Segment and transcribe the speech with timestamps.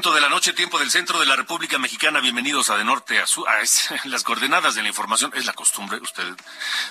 [0.00, 2.20] Punto de la noche, tiempo del centro de la República Mexicana.
[2.20, 3.46] Bienvenidos a de norte a sur.
[3.60, 6.24] Es- las coordenadas de la información es la costumbre, usted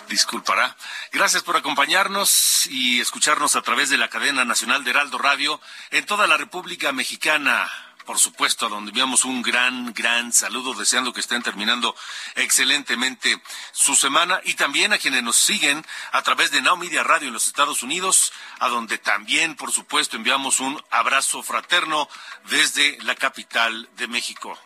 [0.07, 0.75] disculpará.
[1.11, 6.05] Gracias por acompañarnos y escucharnos a través de la cadena nacional de Heraldo Radio en
[6.05, 7.67] toda la República Mexicana.
[8.09, 11.95] Por supuesto, a donde enviamos un gran, gran saludo, deseando que estén terminando
[12.33, 13.39] excelentemente
[13.71, 17.35] su semana y también a quienes nos siguen a través de Now Media Radio en
[17.35, 22.09] los Estados Unidos, a donde también, por supuesto, enviamos un abrazo fraterno
[22.49, 24.57] desde la capital de México.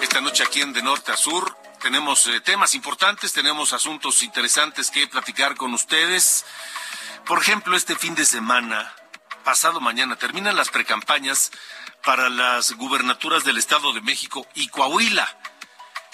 [0.00, 4.90] Esta noche aquí en De Norte a Sur tenemos eh, temas importantes, tenemos asuntos interesantes
[4.90, 6.44] que platicar con ustedes.
[7.24, 8.94] Por ejemplo, este fin de semana,
[9.42, 11.50] pasado mañana, terminan las precampañas
[12.04, 15.26] para las gubernaturas del Estado de México y Coahuila.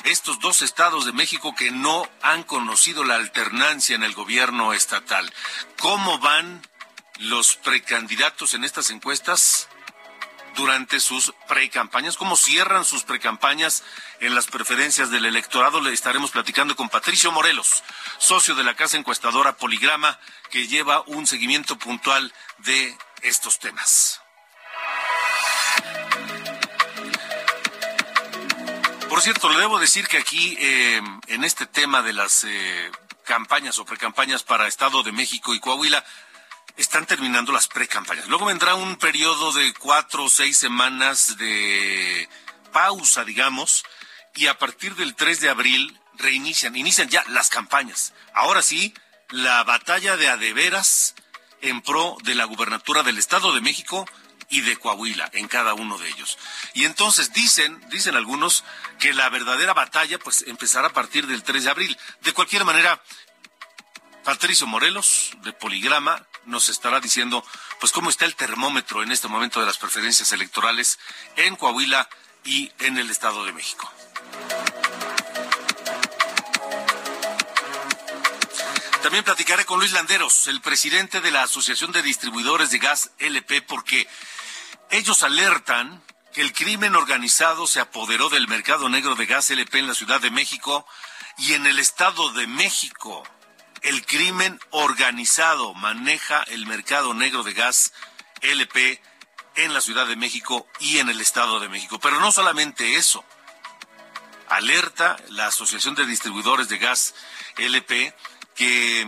[0.04, 5.28] Estos dos estados de México que no han conocido la alternancia en el gobierno estatal.
[5.80, 6.62] ¿Cómo van
[7.18, 9.68] los precandidatos en estas encuestas?
[10.54, 13.82] Durante sus precampañas, cómo cierran sus precampañas
[14.20, 15.80] en las preferencias del electorado.
[15.80, 17.82] Le estaremos platicando con Patricio Morelos,
[18.18, 20.18] socio de la casa encuestadora Poligrama,
[20.50, 24.20] que lleva un seguimiento puntual de estos temas.
[29.08, 32.90] Por cierto, le debo decir que aquí, eh, en este tema de las eh,
[33.24, 36.04] campañas o precampañas para Estado de México y Coahuila,
[36.76, 38.28] están terminando las precampañas.
[38.28, 42.28] Luego vendrá un periodo de cuatro o seis semanas de
[42.72, 43.84] pausa, digamos,
[44.34, 48.12] y a partir del 3 de abril reinician, inician ya las campañas.
[48.34, 48.94] Ahora sí,
[49.30, 51.14] la batalla de adeveras
[51.60, 54.06] en pro de la gubernatura del Estado de México
[54.50, 56.38] y de Coahuila en cada uno de ellos.
[56.74, 58.64] Y entonces dicen, dicen algunos
[58.98, 61.98] que la verdadera batalla pues empezará a partir del 3 de abril.
[62.22, 63.02] De cualquier manera,
[64.24, 67.44] Patricio Morelos, de Poligrama, nos estará diciendo,
[67.80, 70.98] pues, cómo está el termómetro en este momento de las preferencias electorales
[71.36, 72.08] en Coahuila
[72.44, 73.90] y en el Estado de México.
[79.02, 83.60] También platicaré con Luis Landeros, el presidente de la Asociación de Distribuidores de Gas LP,
[83.62, 84.08] porque
[84.90, 86.02] ellos alertan
[86.32, 90.20] que el crimen organizado se apoderó del mercado negro de gas LP en la Ciudad
[90.20, 90.86] de México
[91.38, 93.22] y en el Estado de México
[93.84, 97.92] el crimen organizado maneja el mercado negro de gas
[98.40, 99.00] LP
[99.56, 101.98] en la Ciudad de México y en el Estado de México.
[102.00, 103.24] Pero no solamente eso.
[104.48, 107.14] Alerta la Asociación de Distribuidores de Gas
[107.58, 108.14] LP
[108.54, 109.06] que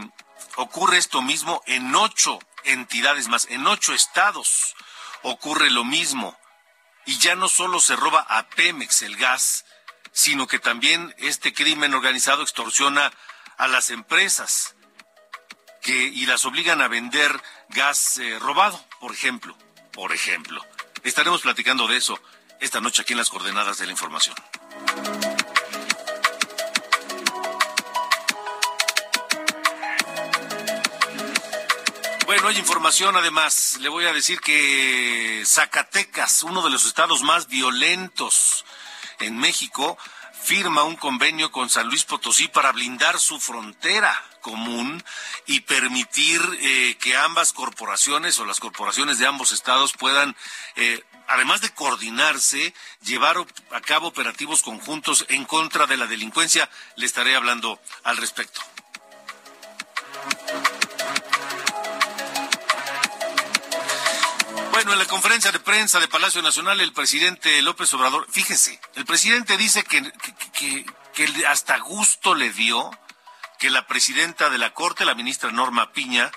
[0.56, 4.74] ocurre esto mismo en ocho entidades más, en ocho estados
[5.22, 6.38] ocurre lo mismo.
[7.06, 9.64] Y ya no solo se roba a Pemex el gas,
[10.12, 13.12] sino que también este crimen organizado extorsiona
[13.56, 14.74] a las empresas
[15.82, 19.56] que y las obligan a vender gas eh, robado, por ejemplo,
[19.92, 20.60] por ejemplo.
[21.04, 22.18] Estaremos platicando de eso
[22.60, 24.34] esta noche aquí en las coordenadas de la información.
[32.26, 33.78] Bueno, hay información además.
[33.80, 38.64] Le voy a decir que Zacatecas, uno de los estados más violentos
[39.20, 39.96] en México,
[40.46, 45.02] firma un convenio con San Luis Potosí para blindar su frontera común
[45.44, 50.36] y permitir eh, que ambas corporaciones o las corporaciones de ambos estados puedan,
[50.76, 52.72] eh, además de coordinarse,
[53.02, 56.70] llevar a cabo operativos conjuntos en contra de la delincuencia.
[56.94, 58.60] Le estaré hablando al respecto.
[64.76, 69.06] Bueno, en la conferencia de prensa de Palacio Nacional, el presidente López Obrador, fíjese, el
[69.06, 72.90] presidente dice que, que, que, que hasta gusto le dio
[73.58, 76.30] que la presidenta de la Corte, la ministra Norma Piña,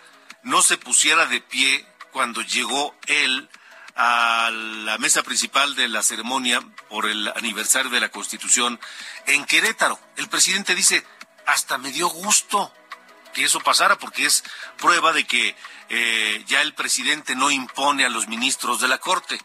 [0.44, 3.50] no se pusiera de pie cuando llegó él
[3.98, 8.80] a la mesa principal de la ceremonia por el aniversario de la Constitución
[9.26, 10.00] en Querétaro.
[10.16, 11.06] El presidente dice,
[11.46, 12.74] hasta me dio gusto
[13.34, 14.44] que eso pasara porque es
[14.78, 15.56] prueba de que
[15.90, 19.40] eh, ya el presidente no impone a los ministros de la Corte.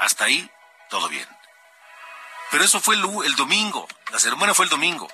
[0.00, 0.50] Hasta ahí,
[0.90, 1.28] todo bien.
[2.50, 5.08] Pero eso fue el, el domingo, la ceremonia fue el domingo.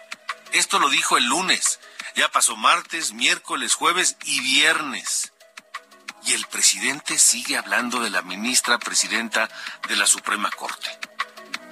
[0.52, 1.80] Esto lo dijo el lunes.
[2.14, 5.32] Ya pasó martes, miércoles, jueves y viernes.
[6.26, 9.50] Y el presidente sigue hablando de la ministra presidenta
[9.88, 10.88] de la Suprema Corte.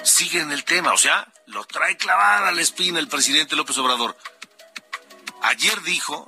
[0.03, 4.17] Sigue en el tema, o sea, lo trae clavada la espina el presidente López Obrador.
[5.43, 6.27] Ayer dijo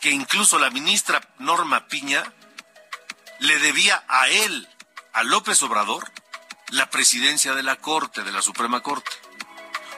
[0.00, 2.22] que incluso la ministra Norma Piña
[3.40, 4.68] le debía a él,
[5.12, 6.10] a López Obrador,
[6.68, 9.10] la presidencia de la Corte, de la Suprema Corte.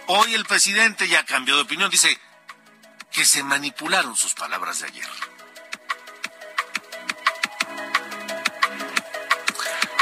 [0.09, 2.19] Hoy el presidente ya cambió de opinión, dice
[3.13, 5.09] que se manipularon sus palabras de ayer.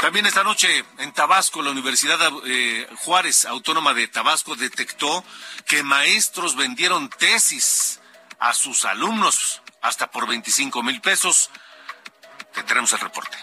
[0.01, 5.23] También esta noche en Tabasco, la Universidad eh, Juárez Autónoma de Tabasco detectó
[5.65, 7.99] que maestros vendieron tesis
[8.39, 11.49] a sus alumnos hasta por 25 mil pesos.
[12.53, 13.37] Tendremos el reporte.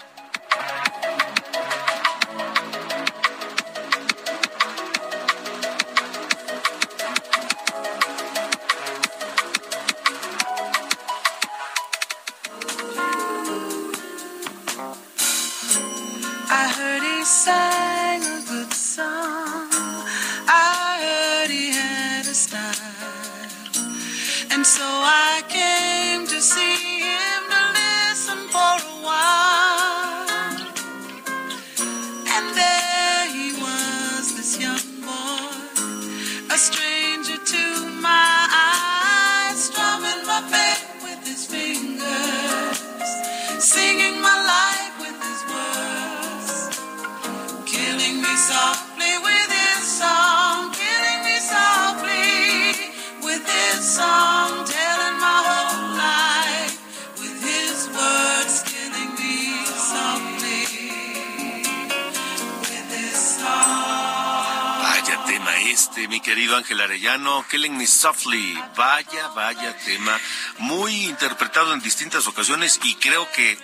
[68.75, 70.19] Vaya, vaya tema,
[70.59, 73.57] muy interpretado en distintas ocasiones y creo que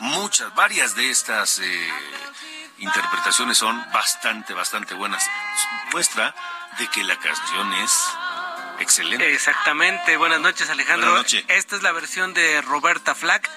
[0.00, 1.88] muchas, varias de estas eh,
[2.78, 5.22] interpretaciones son bastante, bastante buenas.
[5.92, 6.34] Muestra
[6.78, 8.08] de que la canción es
[8.80, 9.32] excelente.
[9.34, 10.16] Exactamente.
[10.16, 11.10] Buenas noches, Alejandro.
[11.10, 11.44] Buenas noches.
[11.48, 13.50] Esta es la versión de Roberta Flack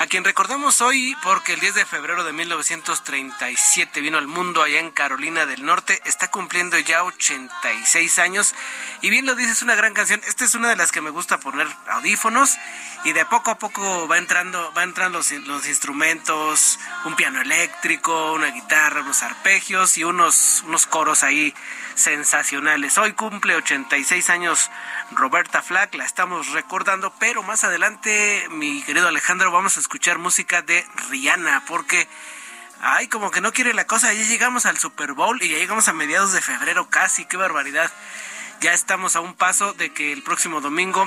[0.00, 4.80] a quien recordamos hoy porque el 10 de febrero de 1937 vino al mundo allá
[4.80, 8.54] en Carolina del Norte, está cumpliendo ya 86 años.
[9.02, 11.10] Y bien lo dices, es una gran canción, esta es una de las que me
[11.10, 12.56] gusta poner audífonos
[13.04, 18.50] y de poco a poco va entrando, va entrando los, instrumentos, un piano eléctrico, una
[18.50, 21.54] guitarra, unos arpegios y unos, unos coros ahí
[21.94, 22.98] sensacionales.
[22.98, 24.70] Hoy cumple 86 años
[25.12, 30.60] Roberta Flack, la estamos recordando, pero más adelante, mi querido Alejandro, vamos a escuchar música
[30.60, 32.06] de Rihanna, porque,
[32.82, 35.88] ay, como que no quiere la cosa, ya llegamos al Super Bowl y ya llegamos
[35.88, 37.90] a mediados de febrero casi, qué barbaridad.
[38.60, 41.06] Ya estamos a un paso de que el próximo domingo,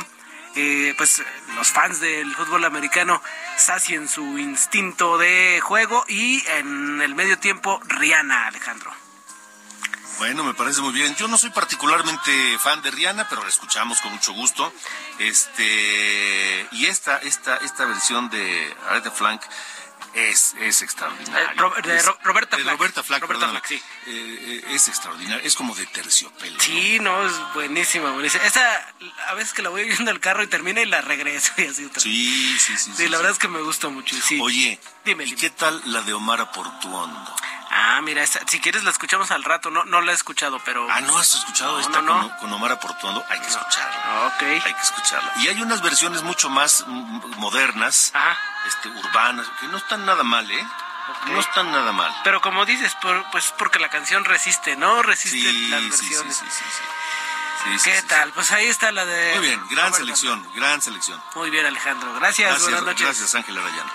[0.55, 1.23] eh, pues
[1.55, 3.21] los fans del fútbol americano
[3.57, 8.91] sacien su instinto de juego y en el medio tiempo Rihanna, Alejandro.
[10.19, 11.15] Bueno, me parece muy bien.
[11.15, 14.71] Yo no soy particularmente fan de Rihanna, pero la escuchamos con mucho gusto.
[15.19, 19.41] Este y esta esta esta versión de Aretha Flank
[20.13, 21.51] es, es extraordinaria.
[21.51, 22.77] Eh, de Roberta Flack.
[22.77, 23.81] Roberta Flack, Roberta Flack, sí.
[24.07, 25.43] Eh, es extraordinaria.
[25.45, 26.59] Es como de terciopelo.
[26.59, 28.43] Sí, no, es buenísima, buenísima.
[28.45, 28.93] Esta,
[29.29, 31.85] a veces que la voy viendo el carro y termina y la regreso y así
[31.85, 32.01] otra.
[32.01, 32.91] Sí, sí, sí.
[32.95, 34.15] Sí, la verdad es que me gusta mucho.
[34.21, 34.39] Sí.
[34.41, 35.39] Oye, Dime, ¿y dime.
[35.41, 37.35] qué tal la de Omar Portuondo?
[37.75, 39.71] Ah, mira, si quieres la escuchamos al rato.
[39.71, 40.87] No, no la he escuchado, pero.
[40.91, 42.29] Ah, ¿no has escuchado No, esta no, no.
[42.29, 43.25] Con, con Omar Portuondo?
[43.29, 44.27] Hay que escucharla.
[44.27, 44.43] Ok.
[44.43, 45.31] Hay que escucharla.
[45.37, 46.85] Y hay unas versiones mucho más
[47.37, 48.37] modernas, Ajá.
[48.67, 50.67] este, urbanas, que no están nada mal, ¿eh?
[51.27, 52.13] No están nada mal.
[52.23, 55.01] Pero como dices, por- pues porque la canción resiste, ¿no?
[55.01, 56.37] Resiste Sí, las sí, sí, sí, versiones.
[56.37, 56.63] sí, sí.
[57.63, 58.31] Sí, sí, ¿Qué tal?
[58.33, 59.35] Pues ahí está la de.
[59.35, 61.21] Muy bien, gran selección, gran selección.
[61.35, 62.13] Muy bien, Alejandro.
[62.15, 63.05] Gracias, Gracias, buenas noches.
[63.05, 63.91] gracias Ángel Arayano.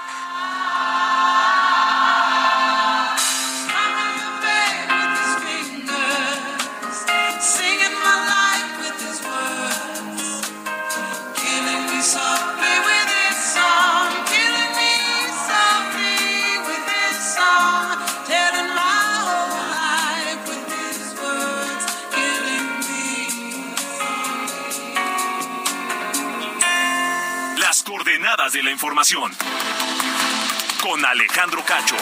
[30.82, 31.94] Con Alejandro Cacho.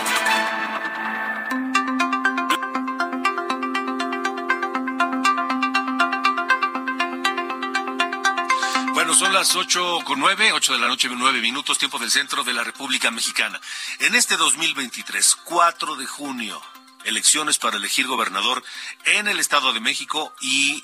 [8.95, 12.45] Bueno, son las ocho con nueve, ocho de la noche, nueve minutos, tiempo del centro
[12.45, 13.61] de la República Mexicana.
[13.99, 16.63] En este 2023, 4 de junio,
[17.05, 18.65] elecciones para elegir gobernador
[19.05, 20.83] en el Estado de México y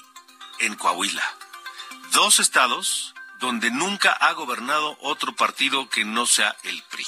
[0.61, 1.25] en Coahuila.
[2.13, 7.05] Dos estados donde nunca ha gobernado otro partido que no sea el PRI.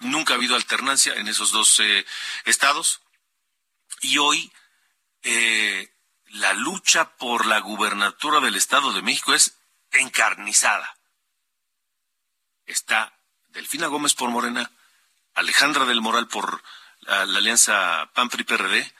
[0.00, 2.04] Nunca ha habido alternancia en esos dos eh,
[2.44, 3.00] estados.
[4.00, 4.52] Y hoy
[5.22, 5.88] eh,
[6.30, 9.56] la lucha por la gubernatura del Estado de México es
[9.92, 10.98] encarnizada.
[12.66, 13.16] Está
[13.46, 14.72] Delfina Gómez por Morena,
[15.34, 16.60] Alejandra del Moral por
[17.02, 18.94] la, alianza PAN-PRI-PRD.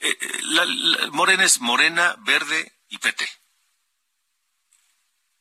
[0.00, 0.18] Eh,
[1.12, 3.28] Morena es Morena, Verde y PT.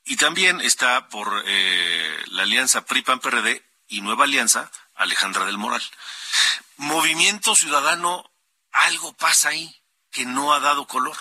[0.06, 5.84] Y también está por eh, la alianza PRI-PAN-PRD y Nueva Alianza, Alejandra del Moral.
[6.78, 8.30] Movimiento Ciudadano,
[8.72, 9.82] algo pasa ahí
[10.12, 11.18] que no ha dado color.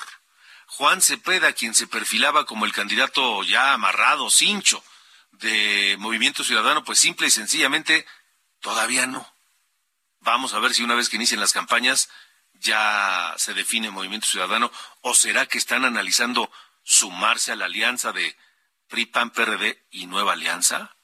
[0.67, 4.83] Juan Cepeda, quien se perfilaba como el candidato ya amarrado, cincho,
[5.33, 8.07] de Movimiento Ciudadano, pues simple y sencillamente
[8.61, 9.27] todavía no.
[10.21, 12.09] Vamos a ver si una vez que inicien las campañas
[12.55, 14.71] ya se define Movimiento Ciudadano
[15.01, 16.51] o será que están analizando
[16.85, 18.37] sumarse a la alianza de
[18.93, 20.95] PRI, PAN, PRD y Nueva Alianza.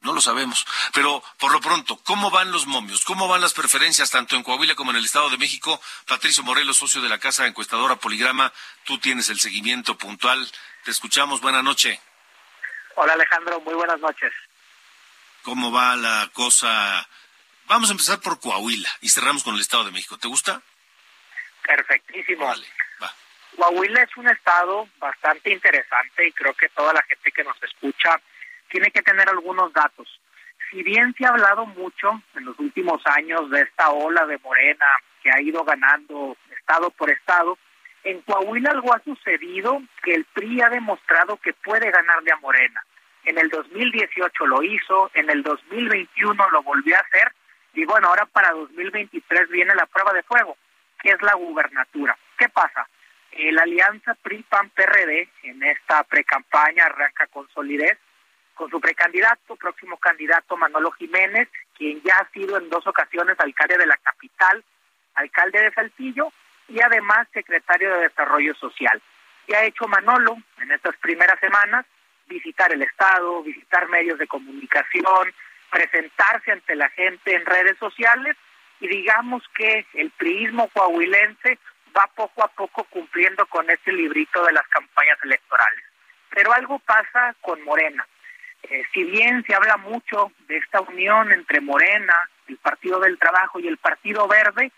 [0.00, 0.64] No lo sabemos.
[0.94, 3.04] Pero por lo pronto, ¿cómo van los momios?
[3.04, 5.80] ¿Cómo van las preferencias tanto en Coahuila como en el Estado de México?
[6.06, 8.52] Patricio Morelos, socio de la Casa Encuestadora Poligrama,
[8.84, 10.48] tú tienes el seguimiento puntual.
[10.84, 11.40] Te escuchamos.
[11.40, 12.00] Buena noche.
[12.94, 14.32] Hola Alejandro, muy buenas noches.
[15.42, 17.08] ¿Cómo va la cosa?
[17.66, 20.16] Vamos a empezar por Coahuila y cerramos con el Estado de México.
[20.16, 20.62] ¿Te gusta?
[21.64, 22.46] Perfectísimo.
[22.46, 22.85] Vale, va.
[23.56, 28.20] Coahuila es un estado bastante interesante y creo que toda la gente que nos escucha
[28.68, 30.20] tiene que tener algunos datos.
[30.70, 34.86] Si bien se ha hablado mucho en los últimos años de esta ola de Morena
[35.22, 37.58] que ha ido ganando estado por estado,
[38.04, 42.84] en Coahuila algo ha sucedido que el PRI ha demostrado que puede ganarle a Morena.
[43.24, 47.32] En el 2018 lo hizo, en el 2021 lo volvió a hacer
[47.74, 50.56] y bueno, ahora para 2023 viene la prueba de fuego,
[51.02, 52.16] que es la gubernatura.
[52.38, 52.86] ¿Qué pasa?
[53.32, 57.98] Eh, la alianza PRI-PAN-PRD en esta precampaña arranca con solidez
[58.56, 63.76] con su precandidato, próximo candidato Manolo Jiménez, quien ya ha sido en dos ocasiones alcalde
[63.76, 64.64] de la capital,
[65.14, 66.32] alcalde de Saltillo
[66.66, 69.00] y además secretario de Desarrollo Social.
[69.46, 71.84] Y ha hecho Manolo en estas primeras semanas
[72.28, 75.32] visitar el Estado, visitar medios de comunicación,
[75.70, 78.36] presentarse ante la gente en redes sociales
[78.80, 81.58] y digamos que el priismo coahuilense
[81.96, 85.84] va poco a poco cumpliendo con este librito de las campañas electorales.
[86.30, 88.06] Pero algo pasa con Morena.
[88.62, 92.14] Eh, si bien se habla mucho de esta unión entre Morena,
[92.48, 94.72] el Partido del Trabajo y el Partido Verde,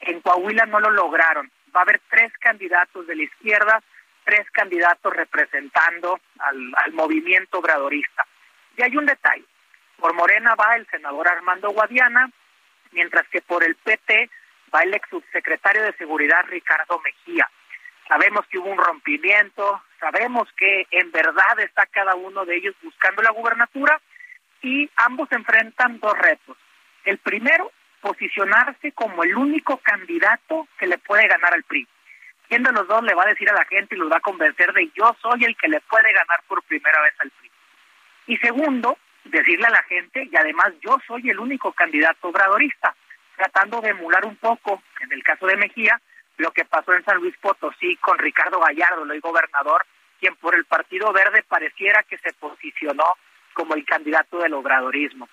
[0.00, 1.50] en Coahuila no lo lograron.
[1.74, 3.82] Va a haber tres candidatos de la izquierda,
[4.24, 8.26] tres candidatos representando al, al movimiento obradorista.
[8.76, 9.44] Y hay un detalle.
[9.98, 12.30] Por Morena va el senador Armando Guadiana,
[12.92, 14.30] mientras que por el PT
[14.74, 17.48] va el ex subsecretario de Seguridad Ricardo Mejía.
[18.08, 23.22] Sabemos que hubo un rompimiento, sabemos que en verdad está cada uno de ellos buscando
[23.22, 24.00] la gubernatura
[24.60, 26.56] y ambos enfrentan dos retos.
[27.04, 31.86] El primero, posicionarse como el único candidato que le puede ganar al PRI.
[32.48, 34.20] ¿Quién de los dos le va a decir a la gente y los va a
[34.20, 37.50] convencer de yo soy el que le puede ganar por primera vez al PRI?
[38.26, 42.94] Y segundo, decirle a la gente, y además yo soy el único candidato obradorista,
[43.42, 46.00] tratando de emular un poco, en el caso de Mejía,
[46.36, 49.84] lo que pasó en San Luis Potosí con Ricardo Gallardo, el gobernador,
[50.20, 53.04] quien por el Partido Verde pareciera que se posicionó
[53.52, 55.28] como el candidato del obradorismo.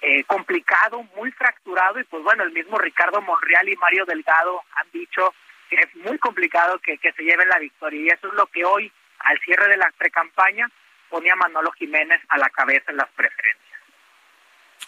[0.00, 4.90] Eh, complicado, muy fracturado, y pues bueno, el mismo Ricardo Monreal y Mario Delgado han
[4.90, 5.32] dicho
[5.70, 8.64] que es muy complicado que, que se lleven la victoria, y eso es lo que
[8.64, 8.90] hoy,
[9.20, 10.68] al cierre de la precampaña,
[11.08, 13.81] ponía Manolo Jiménez a la cabeza en las preferencias.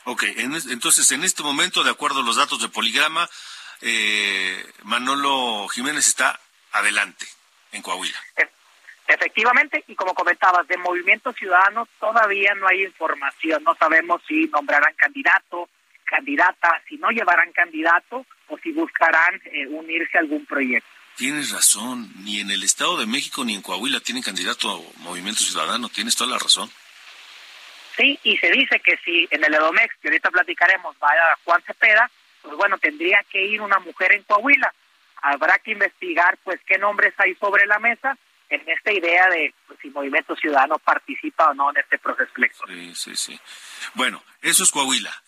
[0.04, 3.28] Ok, en es- entonces en este momento, de acuerdo a los datos de Poligrama,
[3.80, 6.38] eh, Manolo Jiménez está
[6.72, 7.26] adelante
[7.72, 8.18] en Coahuila.
[8.36, 8.48] E-
[9.06, 14.94] Efectivamente, y como comentabas, de Movimiento Ciudadano todavía no hay información, no sabemos si nombrarán
[14.96, 15.68] candidato,
[16.04, 20.88] candidata, si no llevarán candidato o si buscarán eh, unirse a algún proyecto.
[21.16, 25.42] Tienes razón, ni en el Estado de México ni en Coahuila tienen candidato a Movimiento
[25.42, 26.70] Ciudadano, tienes toda la razón.
[27.96, 31.62] Sí, y se dice que si en el Edomex, que ahorita platicaremos, va a Juan
[31.62, 32.10] Cepeda,
[32.42, 34.72] pues bueno, tendría que ir una mujer en Coahuila.
[35.22, 38.18] Habrá que investigar, pues, qué nombres hay sobre la mesa,
[38.50, 42.76] en esta idea de pues, si Movimiento Ciudadano participa o no en este proceso electoral.
[42.76, 43.40] Sí, sí, sí.
[43.94, 45.22] Bueno, eso es Coahuila.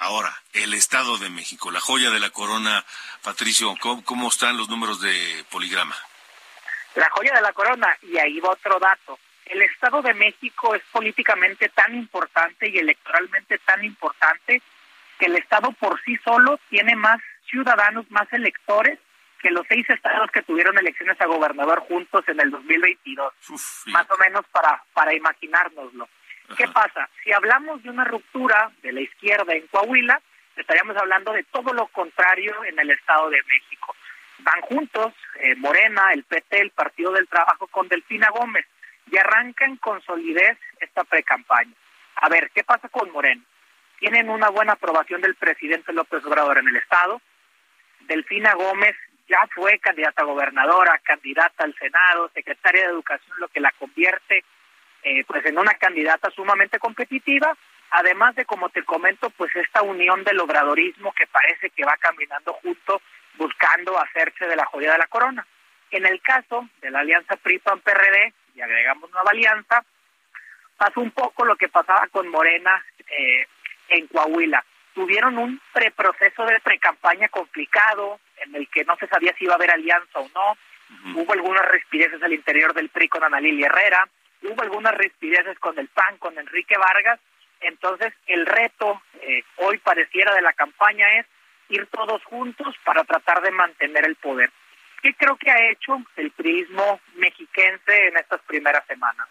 [0.00, 2.84] Ahora, el Estado de México, la joya de la corona,
[3.22, 5.96] Patricio, ¿cómo, cómo están los números de poligrama?
[6.94, 9.18] La joya de la corona, y ahí va otro dato.
[9.48, 14.60] El Estado de México es políticamente tan importante y electoralmente tan importante
[15.18, 18.98] que el Estado por sí solo tiene más ciudadanos, más electores
[19.40, 24.10] que los seis estados que tuvieron elecciones a gobernador juntos en el 2022, Uf, más
[24.10, 26.08] o menos para, para imaginárnoslo.
[26.56, 27.08] ¿Qué pasa?
[27.22, 30.20] Si hablamos de una ruptura de la izquierda en Coahuila,
[30.56, 33.94] estaríamos hablando de todo lo contrario en el Estado de México.
[34.40, 38.66] Van juntos eh, Morena, el PT, el Partido del Trabajo con Delfina Gómez
[39.10, 41.72] y arrancan con solidez esta precampaña.
[42.16, 43.42] A ver, ¿qué pasa con Morena?
[43.98, 47.20] Tienen una buena aprobación del presidente López Obrador en el Estado.
[48.00, 48.96] Delfina Gómez
[49.28, 54.44] ya fue candidata a gobernadora, candidata al Senado, secretaria de Educación, lo que la convierte
[55.02, 57.56] eh, pues en una candidata sumamente competitiva,
[57.90, 62.52] además de, como te comento, pues esta unión del obradorismo que parece que va caminando
[62.54, 63.00] junto
[63.36, 65.46] buscando hacerse de la joya de la corona.
[65.90, 69.84] En el caso de la alianza PRI-PAN-PRD, y agregamos nueva alianza,
[70.76, 73.46] pasó un poco lo que pasaba con Morena eh,
[73.88, 74.64] en Coahuila.
[74.94, 79.56] Tuvieron un preproceso de precampaña complicado, en el que no se sabía si iba a
[79.56, 80.56] haber alianza o no.
[81.14, 84.08] Hubo algunas respireces al interior del PRI con Ana Lilia Herrera,
[84.42, 87.20] hubo algunas respireces con el PAN, con Enrique Vargas.
[87.60, 91.26] Entonces, el reto eh, hoy pareciera de la campaña es
[91.68, 94.50] ir todos juntos para tratar de mantener el poder.
[95.02, 99.28] ¿Qué creo que ha hecho el prismo mexiquense en estas primeras semanas?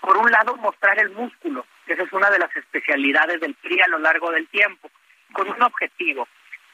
[0.00, 3.80] Por un lado, mostrar el músculo, que esa es una de las especialidades del PRI
[3.82, 4.90] a lo largo del tiempo,
[5.32, 6.26] con un objetivo,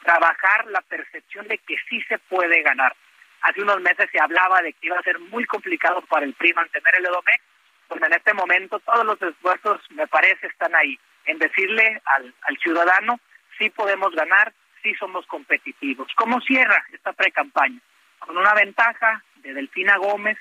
[0.05, 2.95] trabajar la percepción de que sí se puede ganar.
[3.43, 6.55] Hace unos meses se hablaba de que iba a ser muy complicado para el PRI
[6.55, 7.43] mantener el EDOMEX,
[7.89, 12.57] pues en este momento todos los esfuerzos, me parece, están ahí, en decirle al, al
[12.59, 13.19] ciudadano,
[13.59, 16.09] sí podemos ganar, sí somos competitivos.
[16.15, 17.81] ¿Cómo cierra esta pre-campaña?
[18.19, 20.39] Con una ventaja de Delfina Gómez,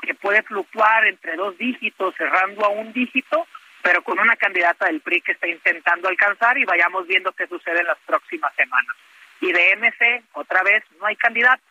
[0.00, 3.46] que puede fluctuar entre dos dígitos, cerrando a un dígito,
[3.82, 7.80] pero con una candidata del PRI que está intentando alcanzar y vayamos viendo qué sucede
[7.80, 8.96] en las próximas semanas.
[9.40, 11.62] Y de MC, otra vez, no hay candidato,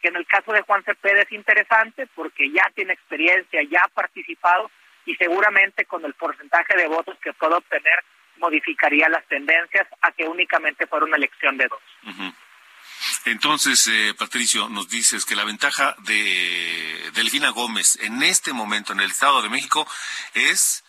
[0.00, 3.88] que en el caso de Juan Cepeda es interesante porque ya tiene experiencia, ya ha
[3.88, 4.70] participado
[5.06, 8.04] y seguramente con el porcentaje de votos que puede obtener
[8.38, 11.80] modificaría las tendencias a que únicamente fuera una elección de dos.
[12.06, 12.32] Ujú.
[13.26, 19.00] Entonces, eh, Patricio, nos dices que la ventaja de Delfina Gómez en este momento en
[19.00, 19.84] el Estado de México
[20.34, 20.84] es,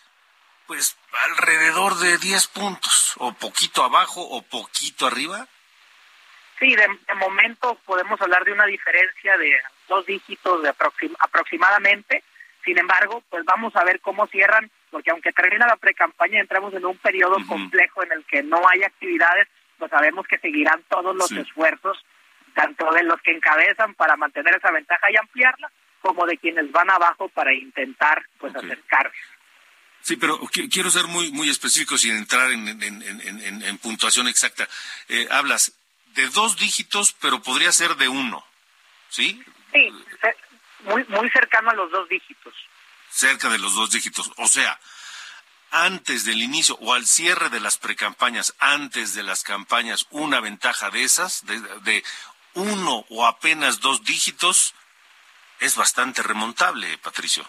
[0.68, 0.96] pues,
[1.30, 5.48] alrededor de 10 puntos, o poquito abajo o poquito arriba.
[6.60, 9.56] Sí, de, de momento podemos hablar de una diferencia de
[9.88, 12.22] dos dígitos de aproxim- aproximadamente.
[12.64, 16.84] Sin embargo, pues vamos a ver cómo cierran, porque aunque termina la precampaña, entramos en
[16.84, 21.28] un periodo complejo en el que no hay actividades, pues sabemos que seguirán todos los
[21.28, 21.38] Sí.
[21.40, 22.04] esfuerzos,
[22.58, 26.90] tanto de los que encabezan para mantener esa ventaja y ampliarla, como de quienes van
[26.90, 28.64] abajo para intentar pues Ok.
[28.64, 29.16] acercarse.
[30.00, 34.26] Sí, pero qui- quiero ser muy muy específico sin entrar en, en- en- en- puntuación
[34.26, 34.66] exacta.
[35.08, 35.72] Eh, hablas
[36.14, 38.44] de dos dígitos, pero podría ser de uno,
[39.08, 39.40] ¿sí?
[39.72, 39.90] Sí,
[40.84, 42.54] muy, muy cercano a los dos dígitos.
[43.10, 44.30] cerca de los dos dígitos.
[44.36, 44.78] O sea,
[45.70, 50.90] antes del inicio o al cierre de las precampañas, antes de las campañas, una ventaja
[50.90, 52.04] de esas, de, de
[52.58, 54.74] uno o apenas dos dígitos,
[55.60, 57.44] es bastante remontable, Patricio.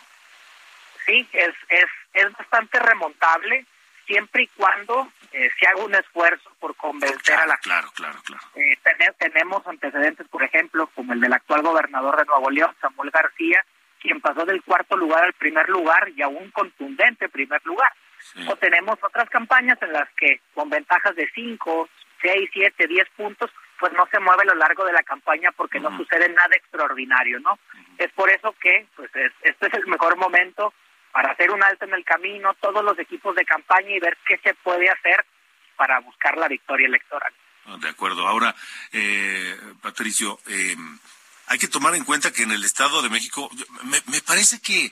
[1.06, 3.66] Sí, es, es, es bastante remontable
[4.06, 8.44] siempre y cuando eh, se haga un esfuerzo por convencer a la Claro, claro, claro.
[8.56, 13.12] Eh, tene- tenemos antecedentes, por ejemplo, como el del actual gobernador de Nuevo León, Samuel
[13.12, 13.64] García,
[14.00, 17.92] quien pasó del cuarto lugar al primer lugar y a un contundente primer lugar.
[18.34, 18.46] Sí.
[18.50, 21.90] O tenemos otras campañas en las que con ventajas de 5,
[22.22, 25.80] 6, 7, 10 puntos, pues no se mueve a lo largo de la campaña porque
[25.80, 27.58] no sucede nada extraordinario, ¿no?
[27.98, 30.74] Es por eso que pues es- este es el mejor momento
[31.12, 34.38] para hacer un alto en el camino, todos los equipos de campaña y ver qué
[34.44, 35.26] se puede hacer
[35.76, 37.34] para buscar la victoria electoral.
[37.66, 38.28] Ah, De acuerdo.
[38.28, 38.54] Ahora,
[38.92, 40.76] eh, Patricio, eh,
[41.48, 43.50] hay que tomar en cuenta que en el Estado de México,
[43.84, 44.92] me, me parece que,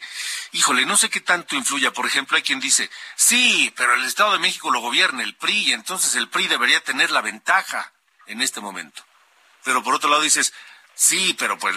[0.54, 1.92] híjole, no sé qué tanto influya.
[1.92, 5.70] Por ejemplo, hay quien dice, sí, pero el Estado de México lo gobierna el PRI,
[5.70, 7.92] y entonces el PRI debería tener la ventaja
[8.28, 9.04] en este momento.
[9.64, 10.54] Pero por otro lado dices,
[10.94, 11.76] sí, pero pues,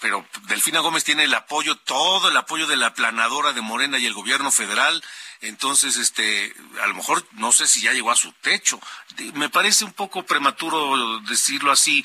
[0.00, 4.06] pero Delfina Gómez tiene el apoyo, todo el apoyo de la planadora de Morena y
[4.06, 5.02] el gobierno federal,
[5.42, 8.78] entonces, este, a lo mejor no sé si ya llegó a su techo.
[9.34, 12.04] Me parece un poco prematuro decirlo así,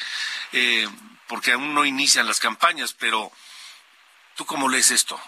[0.54, 0.88] eh,
[1.28, 3.32] porque aún no inician las campañas, pero
[4.36, 5.20] ¿Tú cómo lees esto?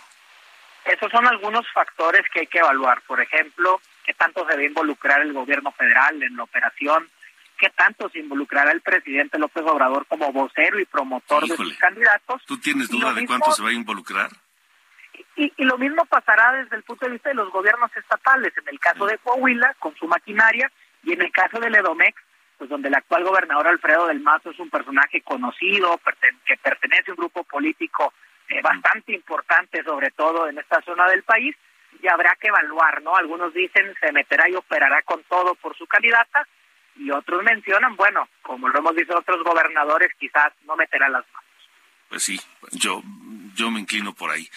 [0.85, 3.01] Esos son algunos factores que hay que evaluar.
[3.03, 7.09] Por ejemplo, qué tanto se debe involucrar el gobierno federal en la operación,
[7.57, 12.41] qué tanto se involucrará el presidente López Obrador como vocero y promotor de sus candidatos.
[12.45, 14.29] ¿Tú tienes duda de mismo- cuánto se va a involucrar?
[15.35, 18.67] Y, y lo mismo pasará desde el punto de vista de los gobiernos estatales, en
[18.69, 20.71] el caso de Coahuila, con su maquinaria,
[21.03, 22.15] y en el caso del Edomex,
[22.57, 27.11] pues donde el actual gobernador Alfredo del Mazo es un personaje conocido, perten- que pertenece
[27.11, 28.13] a un grupo político
[28.49, 31.55] eh, bastante importante, sobre todo en esta zona del país,
[32.01, 33.15] y habrá que evaluar, ¿no?
[33.15, 36.47] Algunos dicen se meterá y operará con todo por su candidata,
[36.97, 41.47] y otros mencionan, bueno, como lo hemos visto otros gobernadores, quizás no meterá las manos.
[42.09, 42.39] Pues sí,
[42.71, 43.01] yo,
[43.55, 44.49] yo me inclino por ahí.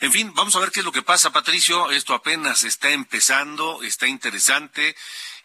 [0.00, 1.90] En fin, vamos a ver qué es lo que pasa, Patricio.
[1.90, 4.94] Esto apenas está empezando, está interesante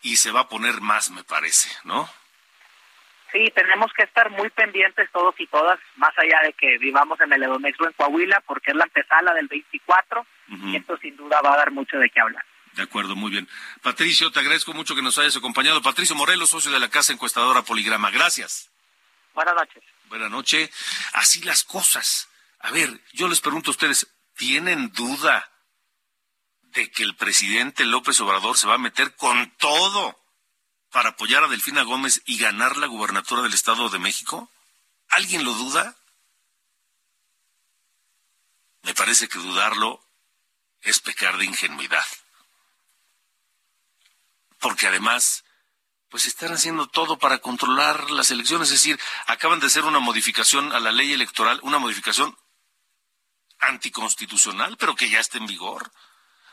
[0.02, 2.10] y se va a poner más, me parece, ¿no?
[3.32, 7.34] Sí, tenemos que estar muy pendientes todos y todas, más allá de que vivamos en
[7.34, 10.68] el Edomex o en Coahuila, porque es la antesala del 24 Ujú.
[10.68, 12.46] y esto sin duda va a dar mucho de qué hablar.
[12.76, 13.48] De acuerdo, muy bien.
[13.82, 15.82] Patricio, te agradezco mucho que nos hayas acompañado.
[15.82, 18.10] Patricio Morelos, socio de la Casa Encuestadora Poligrama.
[18.10, 18.70] Gracias.
[19.34, 19.84] Buenas noches.
[20.10, 20.70] Buenas noches.
[21.14, 22.30] Así las cosas.
[22.60, 25.52] A ver, yo les pregunto a ustedes, ¿tienen duda
[26.62, 30.20] de que el presidente López Obrador se va a meter con todo
[30.92, 34.50] para apoyar a Delfina Gómez y ganar la gubernatura del Estado de México?
[35.10, 35.96] ¿Alguien lo duda?
[38.82, 40.04] Me parece que dudarlo
[40.82, 42.06] es pecar de ingenuidad.
[44.64, 45.44] Porque además,
[46.08, 48.70] pues están haciendo todo para controlar las elecciones.
[48.70, 48.98] Es decir,
[49.28, 52.38] acaban de hacer una modificación a la ley electoral, una modificación
[53.60, 55.92] anticonstitucional, pero que ya está en vigor,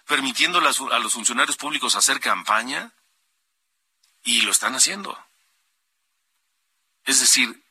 [0.07, 2.93] permitiendo a los funcionarios públicos hacer campaña
[4.25, 5.17] y lo están haciendo.
[7.05, 7.63] Es decir,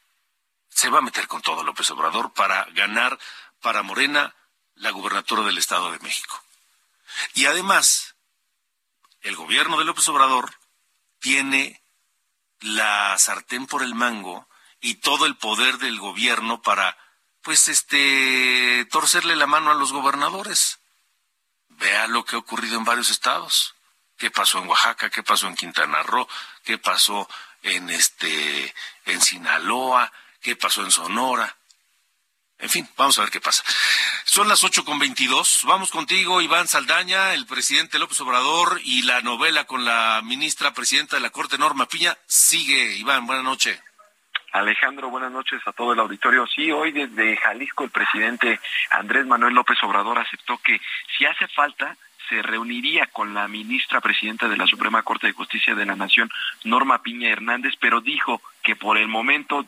[0.70, 3.20] se va a meter con todo López Obrador para ganar
[3.60, 4.34] para Morena
[4.76, 6.42] la gubernatura del Estado de México.
[7.34, 8.09] Y además,
[9.22, 10.54] el gobierno de López Obrador
[11.20, 11.82] tiene
[12.62, 14.48] la sartén por el mango
[14.82, 16.98] y todo el poder del gobierno para,
[17.42, 20.80] pues, este, torcerle la mano a los gobernadores.
[21.70, 23.76] Vea lo que ha ocurrido en varios estados.
[24.18, 25.10] ¿Qué pasó en Oaxaca?
[25.10, 26.28] ¿Qué pasó en Quintana Roo?
[26.64, 27.30] ¿Qué pasó
[27.62, 28.74] en este,
[29.06, 30.12] en Sinaloa?
[30.42, 31.59] ¿Qué pasó en Sonora?
[32.60, 33.64] En fin, vamos a ver qué pasa.
[34.26, 35.62] Son las ocho con veintidós.
[35.64, 41.16] Vamos contigo, Iván Saldaña, el presidente López Obrador y la novela con la ministra presidenta
[41.16, 42.18] de la Corte, Norma Piña.
[42.28, 43.82] Sigue, Iván, buenas noches.
[44.52, 46.46] Alejandro, buenas noches a todo el auditorio.
[46.48, 50.82] Sí, hoy desde Jalisco el presidente Andrés Manuel López Obrador aceptó que
[51.18, 51.96] si hace falta
[52.28, 56.30] se reuniría con la ministra presidenta de la Suprema Corte de Justicia de la Nación,
[56.64, 59.66] Norma Piña Hernández, pero dijo que por el momento,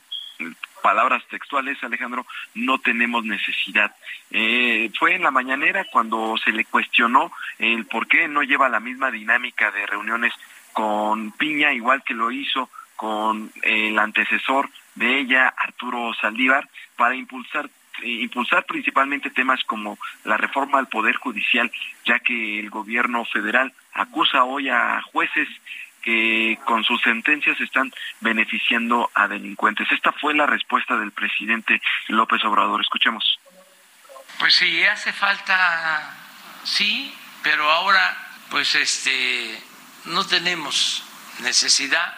[0.81, 3.95] palabras textuales, Alejandro, no tenemos necesidad.
[4.31, 8.79] Eh, fue en la mañanera cuando se le cuestionó el por qué no lleva la
[8.79, 10.33] misma dinámica de reuniones
[10.73, 17.69] con Piña, igual que lo hizo con el antecesor de ella, Arturo Saldívar, para impulsar
[18.03, 21.71] eh, impulsar principalmente temas como la reforma al Poder Judicial,
[22.05, 25.47] ya que el gobierno federal acusa hoy a jueces
[26.01, 29.91] que con sus sentencias están beneficiando a delincuentes.
[29.91, 32.81] Esta fue la respuesta del presidente López Obrador.
[32.81, 33.39] Escuchemos.
[34.39, 36.15] Pues si hace falta,
[36.63, 38.17] sí, pero ahora
[38.49, 39.61] pues este
[40.05, 41.03] no tenemos
[41.39, 42.15] necesidad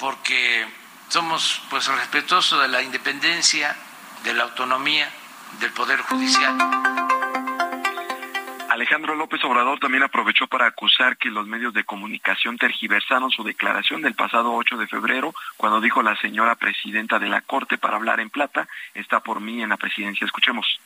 [0.00, 0.66] porque
[1.08, 3.76] somos pues respetuosos de la independencia,
[4.24, 5.08] de la autonomía
[5.60, 7.05] del poder judicial.
[8.76, 14.02] Alejandro López Obrador también aprovechó para acusar que los medios de comunicación tergiversaron su declaración
[14.02, 18.20] del pasado 8 de febrero, cuando dijo la señora presidenta de la Corte para hablar
[18.20, 20.26] en plata, está por mí en la presidencia.
[20.26, 20.78] Escuchemos.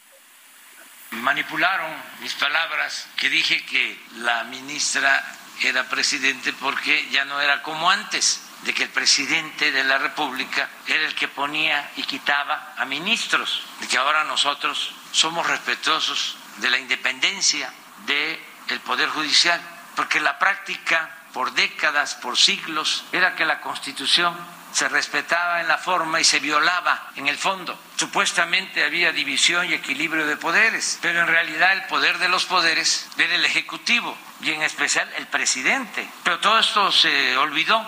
[1.10, 5.24] Manipularon mis palabras que dije que la ministra
[5.60, 10.68] era presidente porque ya no era como antes, de que el presidente de la República
[10.86, 16.70] era el que ponía y quitaba a ministros, de que ahora nosotros somos respetuosos de
[16.70, 17.72] la independencia
[18.06, 19.60] del Poder Judicial,
[19.96, 24.36] porque la práctica por décadas, por siglos, era que la Constitución
[24.72, 27.78] se respetaba en la forma y se violaba en el fondo.
[27.96, 33.08] Supuestamente había división y equilibrio de poderes, pero en realidad el poder de los poderes
[33.18, 36.08] era el Ejecutivo y en especial el presidente.
[36.22, 37.84] Pero todo esto se olvidó.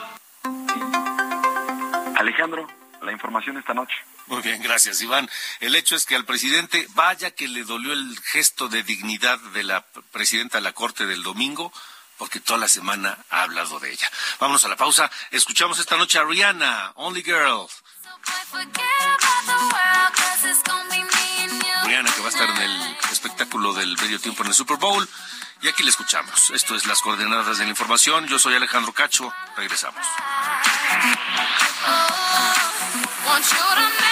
[2.17, 2.69] Alejandro,
[3.03, 3.97] la información esta noche.
[4.27, 5.29] Muy bien, gracias, Iván.
[5.61, 9.65] El hecho es que al presidente, vaya que le dolió el gesto de dignidad de
[9.65, 11.73] la presidenta de la Corte del domingo,
[12.19, 14.11] porque toda la semana ha hablado de ella.
[14.39, 15.11] Vámonos a la pausa.
[15.31, 17.67] Escuchamos esta noche a Rihanna, Only Girl.
[21.85, 25.09] Rihanna, que va a estar en el espectáculo del medio tiempo en el Super Bowl.
[25.63, 26.51] Y aquí le escuchamos.
[26.51, 28.27] Esto es las coordenadas de la información.
[28.27, 29.33] Yo soy Alejandro Cacho.
[29.57, 30.07] Regresamos.
[33.33, 34.12] Make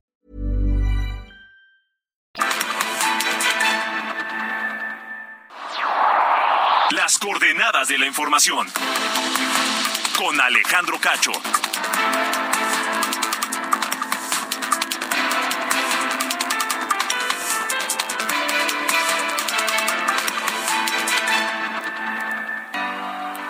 [6.91, 8.67] Las coordenadas de la información.
[10.17, 11.31] Con Alejandro Cacho.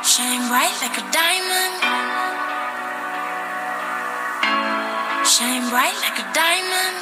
[0.03, 1.73] Shine bright like a diamond.
[5.25, 7.00] Shine bright like a diamond.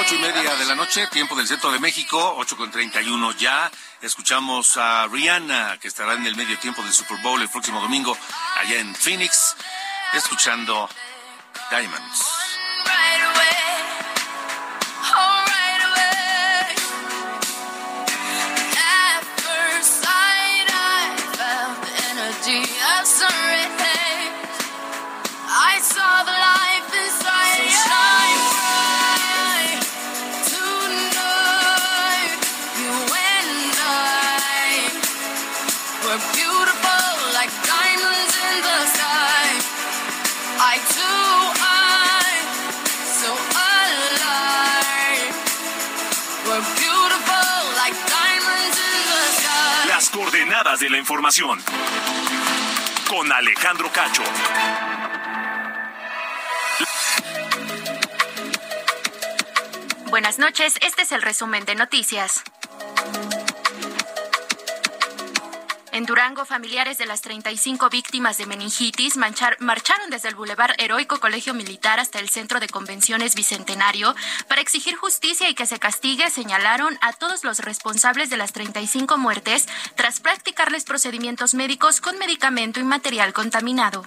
[0.00, 3.70] Ocho y media de la noche, tiempo del centro de México, 8 con 31 ya.
[4.02, 8.16] Escuchamos a Rihanna, que estará en el medio tiempo del Super Bowl el próximo domingo
[8.56, 9.56] allá en Phoenix,
[10.12, 10.88] escuchando
[11.70, 12.24] Diamonds.
[50.80, 51.60] De la información.
[53.08, 54.22] Con Alejandro Cacho.
[60.06, 62.42] Buenas noches, este es el resumen de noticias.
[66.04, 71.54] En Durango, familiares de las 35 víctimas de meningitis marcharon desde el Boulevard Heroico Colegio
[71.54, 74.14] Militar hasta el Centro de Convenciones Bicentenario
[74.46, 79.16] para exigir justicia y que se castigue, señalaron a todos los responsables de las 35
[79.16, 84.04] muertes tras practicarles procedimientos médicos con medicamento y material contaminado.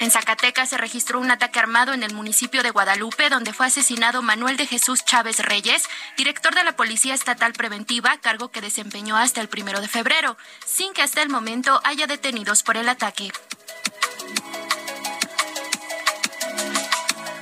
[0.00, 4.22] En Zacatecas se registró un ataque armado en el municipio de Guadalupe, donde fue asesinado
[4.22, 5.84] Manuel de Jesús Chávez Reyes,
[6.16, 10.94] director de la Policía Estatal Preventiva, cargo que desempeñó hasta el primero de febrero, sin
[10.94, 13.30] que hasta el momento haya detenidos por el ataque.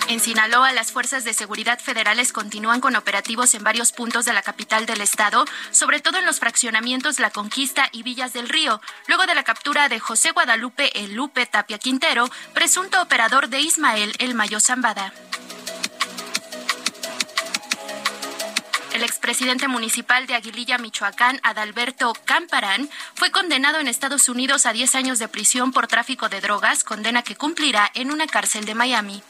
[0.08, 4.40] En Sinaloa, las fuerzas de seguridad federales continúan con operativos en varios puntos de la
[4.40, 9.26] capital del estado, sobre todo en los fraccionamientos La Conquista y Villas del Río, luego
[9.26, 14.34] de la captura de José Guadalupe El Lupe Tapia Quintero, presunto operador de Ismael El
[14.34, 15.12] Mayo Zambada.
[18.94, 24.94] El expresidente municipal de Aguililla, Michoacán, Adalberto Camparán, fue condenado en Estados Unidos a 10
[24.94, 29.22] años de prisión por tráfico de drogas, condena que cumplirá en una cárcel de Miami.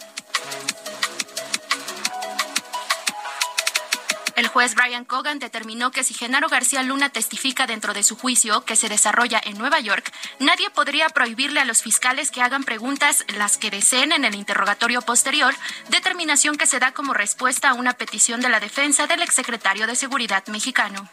[4.39, 8.65] El juez Brian Cogan determinó que si Genaro García Luna testifica dentro de su juicio,
[8.65, 13.25] que se desarrolla en Nueva York, nadie podría prohibirle a los fiscales que hagan preguntas
[13.37, 15.53] las que deseen en el interrogatorio posterior,
[15.89, 19.97] determinación que se da como respuesta a una petición de la defensa del exsecretario de
[19.97, 21.09] Seguridad mexicano.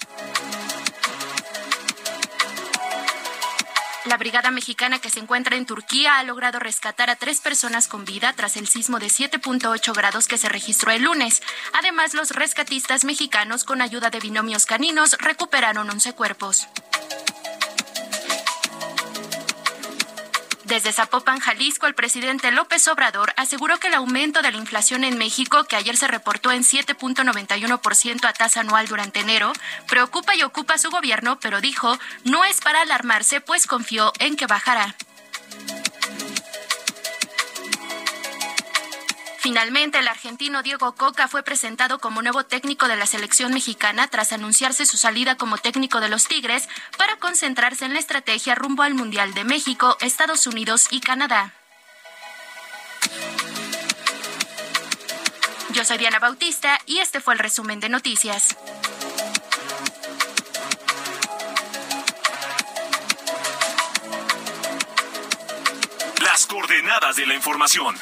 [4.06, 8.06] La brigada mexicana que se encuentra en Turquía ha logrado rescatar a tres personas con
[8.06, 11.42] vida tras el sismo de 7.8 grados que se registró el lunes.
[11.74, 16.68] Además, los rescatistas mexicanos, con ayuda de binomios caninos, recuperaron 11 cuerpos.
[20.66, 25.16] Desde Zapopan, Jalisco, el presidente López Obrador aseguró que el aumento de la inflación en
[25.16, 29.54] México, que ayer se reportó en 7.91% a tasa anual durante enero,
[29.88, 34.36] preocupa y ocupa a su gobierno, pero dijo no es para alarmarse, pues confió en
[34.36, 34.96] que bajará.
[39.46, 44.34] Finalmente, el argentino Diego Coca fue presentado como nuevo técnico de la selección mexicana tras
[44.34, 48.96] anunciarse su salida como técnico de los Tigres para concentrarse en la estrategia rumbo al
[48.96, 51.54] Mundial de México, Estados Unidos y Canadá.
[55.74, 58.58] Yo soy Diana Bautista y este fue el resumen de noticias.
[66.24, 67.96] Las coordenadas de la información.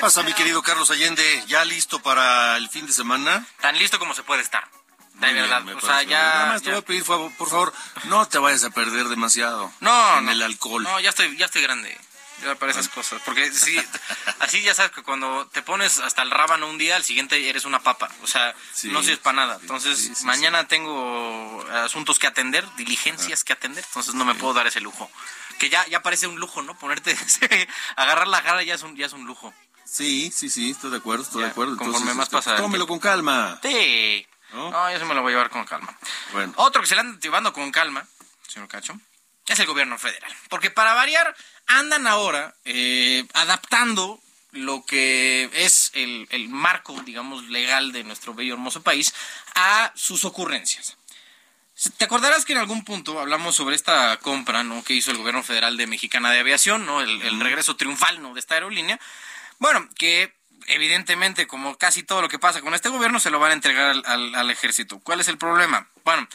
[0.00, 1.44] Pasa, mi querido Carlos Allende?
[1.46, 3.44] ¿Ya listo para el fin de semana?
[3.60, 4.66] Tan listo como se puede estar.
[5.14, 5.62] De bien, verdad.
[5.62, 6.10] me o sea, bien.
[6.10, 6.22] ya.
[6.22, 7.72] Nada más te voy a pedir, favor, por favor,
[8.04, 9.72] no te vayas a perder demasiado.
[9.80, 10.32] No, En no.
[10.32, 10.82] el alcohol.
[10.84, 11.96] No, ya estoy, ya estoy grande.
[12.44, 13.20] Ya para esas cosas.
[13.24, 13.76] Porque sí,
[14.38, 17.64] así ya sabes que cuando te pones hasta el rábano un día, al siguiente eres
[17.64, 18.08] una papa.
[18.22, 19.58] O sea, Sí, no sirves para nada.
[19.60, 23.82] Entonces, sí, sí, mañana tengo asuntos que atender, diligencias que atender.
[23.88, 25.10] Entonces, no me puedo dar ese lujo.
[25.58, 26.78] Que ya, ya parece un lujo, ¿no?
[26.78, 27.16] Ponerte,
[27.96, 29.52] agarrar la jarra ya es un, ya es un lujo.
[29.90, 31.76] Sí, sí, sí, estoy de acuerdo, estoy Ya, de acuerdo.
[31.76, 33.58] conforme más este, pasa el Tómelo con calma.
[33.62, 34.26] Sí.
[34.52, 34.70] ¿No?
[34.70, 35.96] No, yo se me lo voy a llevar con calma.
[36.32, 36.52] Bueno.
[36.56, 38.06] Otro que se le anda llevando con calma,
[38.46, 38.98] señor Cacho,
[39.46, 40.32] es el gobierno federal.
[40.48, 41.34] Porque para variar,
[41.66, 44.20] andan ahora eh, adaptando
[44.52, 49.14] lo que es el, el marco, digamos, legal de nuestro bello hermoso país
[49.54, 50.96] a sus ocurrencias.
[51.96, 54.82] Te acordarás que en algún punto hablamos sobre esta compra ¿no?
[54.82, 57.00] que hizo el gobierno federal de Mexicana de Aviación, ¿no?
[57.02, 58.34] el, el regreso triunfal ¿no?
[58.34, 58.98] de esta aerolínea.
[59.58, 60.32] Bueno, que
[60.66, 63.90] evidentemente, como casi todo lo que pasa con este gobierno, se lo van a entregar
[63.90, 65.00] al, al- al ejército.
[65.00, 65.88] ¿Cuál es el problema?
[66.04, 66.28] Bueno,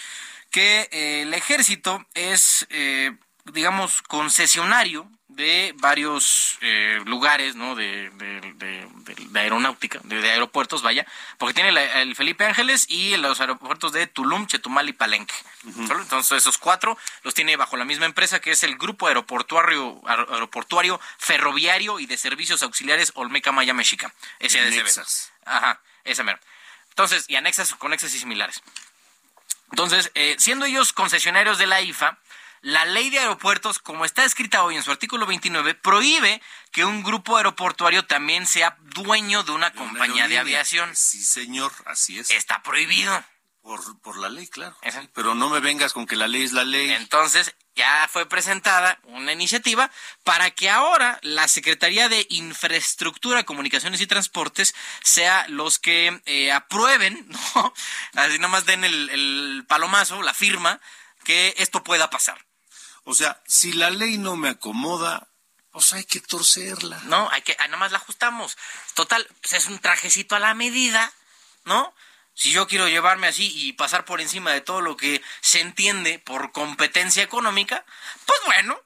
[0.51, 7.76] que eh, el ejército es, eh, digamos, concesionario de varios eh, lugares, ¿no?
[7.76, 11.06] De, de- de- aeronáutica, de, aeropuertos, vaya,
[11.38, 15.34] porque tiene la- el Felipe Ángeles y los aeropuertos de Tulum, Chetumal y Palenque.
[15.88, 16.02] ¿Solo?
[16.02, 20.28] Entonces, esos cuatro los tiene bajo la misma empresa que es el Grupo Aeroportuario, Aer-
[20.32, 24.88] Aeroportuario Ferroviario y de Servicios Auxiliares Olmeca Maya Mexica, SADCB.
[25.46, 26.39] Ajá, esa mera.
[26.89, 28.62] Entonces, y anexas, conexas y similares.
[29.72, 32.19] Entonces, eh, siendo ellos concesionarios de la IFA,
[32.63, 37.04] la ley de aeropuertos, como está escrita hoy en su artículo 29, prohíbe que un
[37.04, 40.95] grupo aeroportuario también sea dueño de una De una compañía de aviación.
[40.95, 42.32] Sí, señor, así es.
[42.32, 43.21] Está prohibido.
[43.62, 44.78] Por, por la ley, claro.
[44.82, 46.91] Sí, Pero no me vengas con que la ley es la ley.
[46.91, 49.91] Entonces, ya fue presentada una iniciativa
[50.23, 57.28] para que ahora la Secretaría de Infraestructura, Comunicaciones y Transportes sea los que eh, aprueben,
[57.56, 57.73] ¿no?
[58.15, 60.80] Así nomás den el, el palomazo, la firma,
[61.26, 62.45] que esto pueda pasar.
[63.03, 65.27] O sea, si la ley no me acomoda,
[65.71, 67.01] pues hay que torcerla.
[67.05, 68.57] No, hay que, ah, nada más la ajustamos.
[68.93, 71.11] Total, pues es un trajecito a la medida,
[71.65, 71.93] ¿no?
[72.35, 76.19] Si yo quiero llevarme así y pasar por encima de todo lo que se entiende
[76.19, 77.85] por competencia económica,
[78.25, 78.79] pues bueno,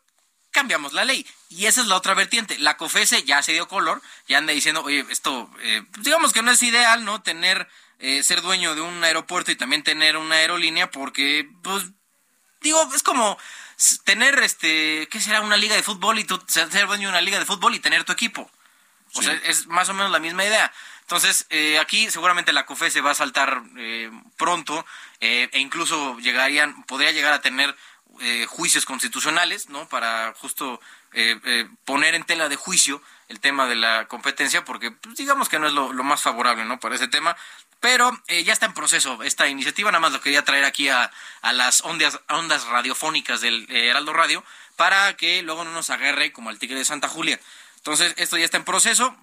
[0.52, 1.26] cambiamos la ley.
[1.50, 2.58] Y esa es la otra vertiente.
[2.58, 6.52] La COFESE ya se dio color, ya anda diciendo, oye, esto, eh, digamos que no
[6.52, 7.22] es ideal, ¿no?
[7.22, 11.86] Tener, eh, ser dueño de un aeropuerto y también tener una aerolínea porque, pues,
[12.62, 13.38] digo, es como
[14.04, 15.42] tener, este, ¿qué será?
[15.42, 18.04] Una liga de fútbol y tú ser dueño de una liga de fútbol y tener
[18.04, 18.50] tu equipo.
[19.14, 20.72] O sea, es más o menos la misma idea.
[21.02, 24.86] Entonces, eh, aquí seguramente la COFE se va a saltar eh, pronto
[25.22, 27.74] eh, e incluso llegarían, podría llegar a tener
[28.20, 29.88] eh, juicios constitucionales, ¿no?
[29.88, 30.82] Para justo
[31.14, 35.50] eh, eh, poner en tela de juicio el tema de la competencia, porque pues, digamos
[35.50, 36.80] que no es lo, lo más favorable, ¿no?
[36.80, 37.38] Para ese tema.
[37.80, 41.12] Pero eh, ya está en proceso esta iniciativa, nada más lo quería traer aquí a,
[41.42, 44.44] a las ondas, ondas radiofónicas del eh, Heraldo Radio
[44.76, 47.40] para que luego no nos agarre como al tigre de Santa Julia.
[47.78, 49.16] Entonces, esto ya está en proceso,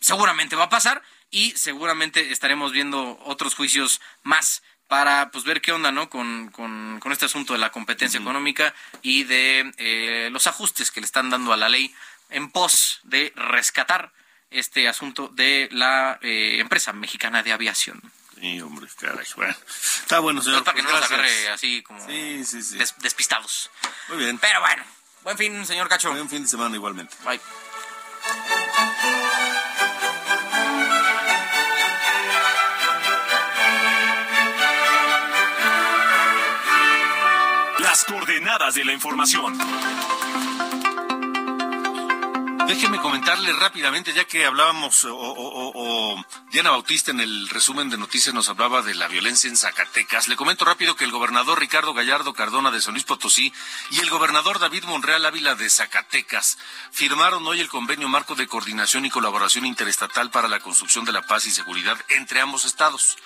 [0.00, 5.70] seguramente va a pasar y seguramente estaremos viendo otros juicios más para pues ver qué
[5.70, 10.48] onda no con, con, con este asunto de la competencia económica y de eh, los
[10.48, 11.94] ajustes que le están dando a la ley
[12.28, 14.12] en pos de rescatar
[14.50, 18.00] este asunto de la eh, empresa mexicana de aviación.
[18.40, 19.26] Sí, hombre, caray.
[19.36, 19.54] Bueno,
[20.00, 20.58] está bueno, señor.
[20.58, 21.30] Es para que pues no nos gracias.
[21.36, 22.78] agarre así como Sí, sí, sí.
[22.78, 23.70] des- despistados.
[24.08, 24.38] Muy bien.
[24.38, 24.82] Pero bueno,
[25.24, 26.10] buen fin, señor Cacho.
[26.10, 27.14] Buen fin de semana igualmente.
[27.24, 27.40] Bye.
[37.80, 39.56] Las coordenadas de la información.
[42.66, 48.48] Déjeme comentarle rápidamente, ya que hablábamos, o, Diana Bautista en el resumen de noticias nos
[48.48, 50.28] hablaba de la violencia en Zacatecas.
[50.28, 53.52] Le comento rápido que el gobernador Ricardo Gallardo Cardona de San Luis Potosí
[53.90, 56.58] y el gobernador David Monreal Ávila de Zacatecas
[56.90, 61.22] firmaron hoy el convenio marco de coordinación y colaboración interestatal para la construcción de la
[61.22, 63.16] paz y seguridad entre ambos estados.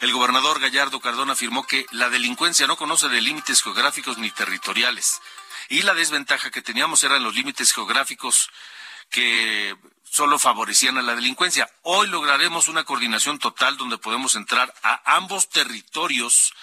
[0.00, 5.20] El gobernador Gallardo Cardona afirmó que la delincuencia no conoce de límites geográficos ni territoriales
[5.68, 8.50] y la desventaja que teníamos eran los límites geográficos
[9.10, 11.70] que solo favorecían a la delincuencia.
[11.82, 16.54] Hoy lograremos una coordinación total donde podemos entrar a ambos territorios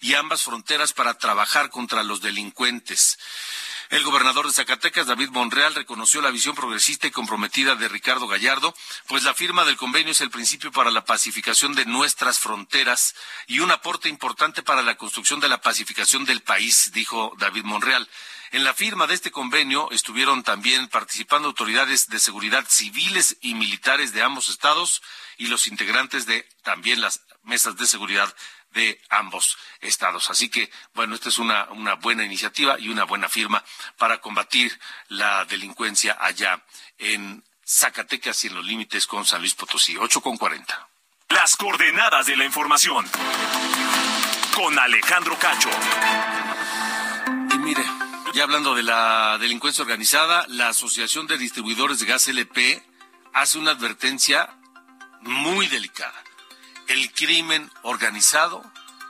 [0.00, 3.18] y ambas fronteras para trabajar contra los delincuentes.
[3.90, 8.74] El gobernador de Zacatecas, David Monreal, reconoció la visión progresista y comprometida de Ricardo Gallardo,
[9.06, 13.14] pues la firma del convenio es el principio para la pacificación de nuestras fronteras
[13.46, 18.08] y un aporte importante para la construcción de la pacificación del país, dijo David Monreal.
[18.54, 24.12] En la firma de este convenio estuvieron también participando autoridades de seguridad civiles y militares
[24.12, 25.02] de ambos estados
[25.36, 28.32] y los integrantes de también las mesas de seguridad
[28.70, 30.30] de ambos estados.
[30.30, 33.64] Así que, bueno, esta es una, una buena iniciativa y una buena firma
[33.98, 34.78] para combatir
[35.08, 36.64] la delincuencia allá
[36.98, 39.96] en Zacatecas y en los límites con San Luis Potosí.
[39.96, 40.88] 8 con 40.
[41.30, 43.04] Las coordenadas de la información.
[44.54, 45.70] Con Alejandro Cacho.
[47.52, 47.84] Y mire,
[48.34, 52.84] ya hablando de la delincuencia organizada, la Asociación de Distribuidores de Gas LP
[53.32, 54.58] hace una advertencia
[55.20, 56.20] muy delicada.
[56.88, 58.60] El crimen organizado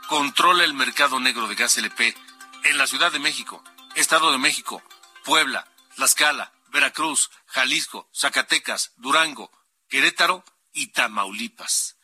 [0.09, 2.15] controla el mercado negro de gas LP
[2.65, 3.65] en la Ciudad de México,
[3.95, 4.83] Estado de México,
[5.25, 5.67] Puebla,
[5.97, 9.51] Tlaxcala, Veracruz, Jalisco, Zacatecas, Durango,
[9.89, 10.45] Querétaro
[10.75, 11.97] y Tamaulipas.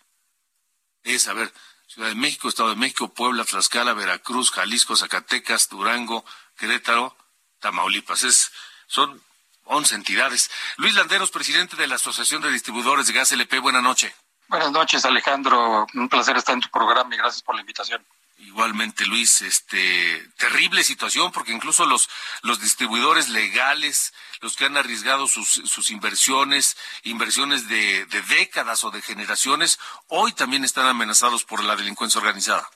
[1.03, 1.53] Es, a ver,
[1.87, 6.25] Ciudad de México, Estado de México, Puebla, Tlaxcala, Veracruz, Jalisco, Zacatecas, Durango,
[6.61, 7.17] Querétaro,
[7.59, 8.23] Tamaulipas.
[8.23, 8.53] Es,
[8.87, 9.21] son
[9.65, 10.51] 11 entidades.
[10.77, 14.15] Luis Landeros, presidente de la Asociación de Distribuidores de Gas LP, buena noche.
[14.47, 15.87] Buenas noches, Alejandro.
[15.95, 18.05] Un placer estar en tu programa y gracias por la invitación.
[18.39, 22.09] Igualmente, Luis, este terrible situación porque incluso los
[22.43, 28.91] los distribuidores legales, los que han arriesgado sus, sus inversiones, inversiones de, de décadas o
[28.91, 32.69] de generaciones, hoy también están amenazados por la delincuencia organizada.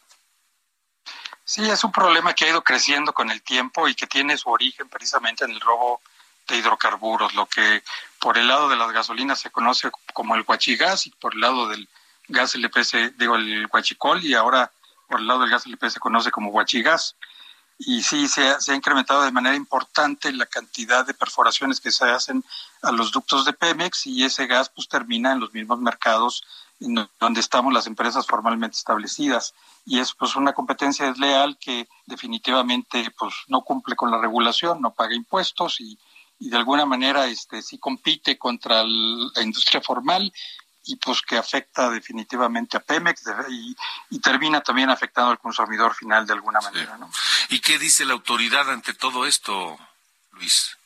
[1.44, 4.48] Sí, es un problema que ha ido creciendo con el tiempo y que tiene su
[4.48, 6.00] origen precisamente en el robo
[6.48, 7.82] de hidrocarburos, lo que
[8.18, 11.68] por el lado de las gasolinas se conoce como el huachigas y por el lado
[11.68, 11.88] del
[12.28, 14.72] gas LP se, digo, el huachicol y ahora
[15.08, 17.16] por el lado del gas LP se conoce como huachigas.
[17.76, 21.90] Y sí, se ha, se ha incrementado de manera importante la cantidad de perforaciones que
[21.90, 22.44] se hacen
[22.82, 26.44] a los ductos de Pemex y ese gas pues termina en los mismos mercados
[26.78, 29.54] donde estamos las empresas formalmente establecidas
[29.86, 34.92] y es pues una competencia desleal que definitivamente pues no cumple con la regulación, no
[34.92, 35.98] paga impuestos y,
[36.38, 40.32] y de alguna manera este sí compite contra el- la industria formal
[40.86, 43.22] y pues que afecta definitivamente a Pemex
[44.10, 47.10] y termina también afectando al consumidor final de alguna manera, ¿no?
[47.48, 49.78] ¿Y qué dice la autoridad ante todo esto,
[50.32, 50.76] Luis?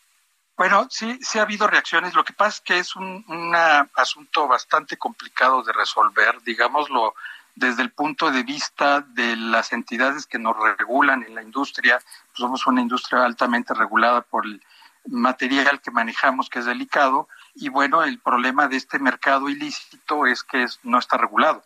[0.59, 2.15] Bueno, sí, sí ha habido reacciones.
[2.15, 7.15] Lo que pasa es que es un una asunto bastante complicado de resolver, digámoslo,
[7.55, 11.99] desde el punto de vista de las entidades que nos regulan en la industria.
[11.99, 14.61] Pues somos una industria altamente regulada por el
[15.07, 17.29] material que manejamos, que es delicado.
[17.55, 21.63] Y bueno, el problema de este mercado ilícito es que es- no está regulado.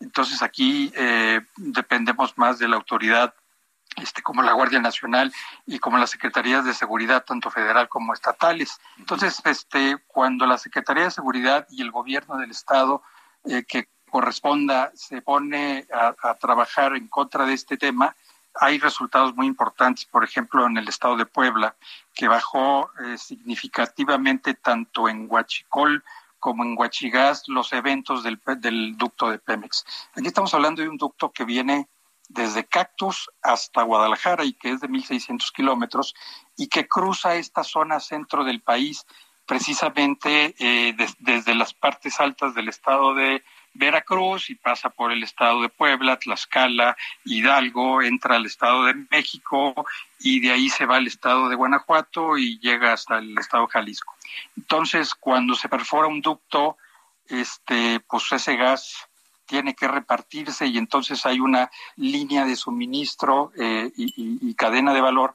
[0.00, 3.34] Entonces aquí eh, dependemos más de la autoridad
[3.96, 5.32] este, como la Guardia Nacional
[5.66, 8.80] y como las Secretarías de Seguridad, tanto federal como estatales.
[8.98, 13.02] Entonces, este, cuando la Secretaría de Seguridad y el gobierno del Estado
[13.44, 18.14] eh, que corresponda se pone a, a trabajar en contra de este tema,
[18.54, 21.74] hay resultados muy importantes, por ejemplo, en el estado de Puebla,
[22.14, 26.04] que bajó eh, significativamente tanto en Huachicol
[26.38, 29.84] como en Huachigás los eventos del, del ducto de Pemex.
[30.16, 31.88] Aquí estamos hablando de un ducto que viene
[32.32, 36.14] desde Cactus hasta Guadalajara y que es de 1.600 kilómetros
[36.56, 39.04] y que cruza esta zona centro del país
[39.46, 45.22] precisamente eh, des- desde las partes altas del estado de Veracruz y pasa por el
[45.22, 49.74] estado de Puebla, Tlaxcala, Hidalgo, entra al estado de México
[50.20, 53.72] y de ahí se va al estado de Guanajuato y llega hasta el estado de
[53.72, 54.14] Jalisco.
[54.56, 56.76] Entonces, cuando se perfora un ducto,
[57.28, 59.08] este, pues ese gas
[59.52, 64.94] tiene que repartirse y entonces hay una línea de suministro eh, y, y- y cadena
[64.94, 65.34] de valor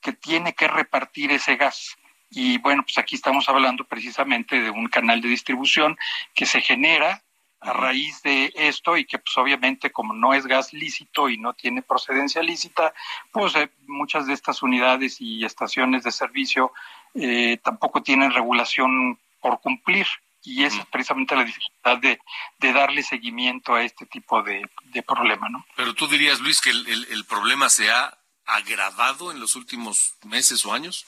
[0.00, 1.94] que tiene que repartir ese gas.
[2.30, 5.98] Y bueno, pues aquí estamos hablando precisamente de un canal de distribución
[6.34, 7.22] que se genera
[7.60, 11.52] a raíz de esto y que pues obviamente como no es gas lícito y no
[11.52, 12.94] tiene procedencia lícita,
[13.32, 16.72] pues eh, muchas de estas unidades y estaciones de servicio
[17.14, 20.06] eh, tampoco tienen regulación por cumplir
[20.42, 22.20] y esa es precisamente la dificultad de,
[22.58, 25.64] de darle seguimiento a este tipo de, de problema, ¿no?
[25.76, 28.16] Pero tú dirías, Luis, que el, el- el problema se ha
[28.46, 31.06] agravado en los últimos meses o años.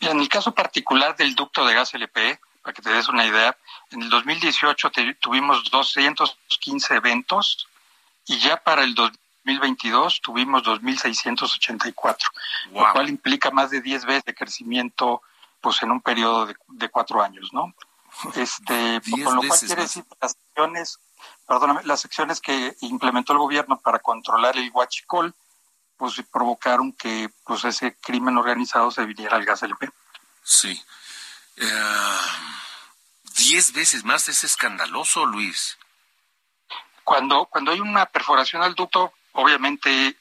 [0.00, 3.26] Mira, en el caso particular del ducto de gas LP, para que te des una
[3.26, 3.56] idea,
[3.90, 7.68] en el 2018 te- tuvimos 215 eventos
[8.26, 12.16] y ya para el 2022 tuvimos 2.684,
[12.72, 15.22] lo cual implica más de 10 veces de crecimiento
[15.60, 17.74] pues en un periodo de, de cuatro años, ¿no?
[18.34, 20.98] Este, Diez con lo cual quiere decir que las acciones,
[21.46, 25.34] perdóname, las acciones que implementó el gobierno para controlar el huachicol,
[25.96, 29.90] pues provocaron que pues ese crimen organizado se viniera al gas LP.
[30.42, 30.82] Sí.
[31.56, 32.18] Eh,
[33.36, 35.78] diez veces más es escandaloso, Luis.
[37.04, 40.16] Cuando, cuando hay una perforación al ducto, obviamente eh,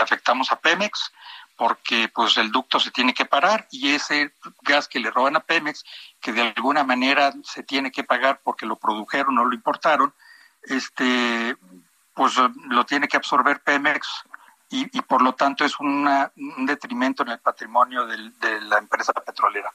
[0.00, 1.12] afectamos a Pemex
[1.56, 5.40] porque pues el ducto se tiene que parar y ese gas que le roban a
[5.40, 5.84] Pemex,
[6.20, 10.12] que de alguna manera se tiene que pagar porque lo produjeron o lo importaron,
[10.62, 11.56] este
[12.14, 12.34] pues
[12.68, 14.06] lo tiene que absorber Pemex
[14.70, 19.12] y, y por lo tanto es una- un detrimento en el patrimonio de la empresa
[19.12, 19.72] petrolera.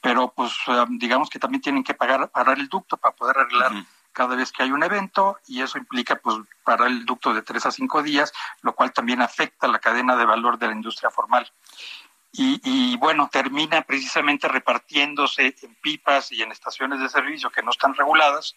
[0.00, 3.72] Pero pues eh, digamos que también tienen que pagar parar el ducto para poder arreglar
[4.20, 7.64] cada vez que hay un evento y eso implica pues parar el ducto de tres
[7.64, 11.50] a cinco días, lo cual también afecta la cadena de valor de la industria formal.
[12.32, 17.94] Y, bueno, termina precisamente repartiéndose en pipas y en estaciones de servicio que no están
[17.94, 18.54] reguladas.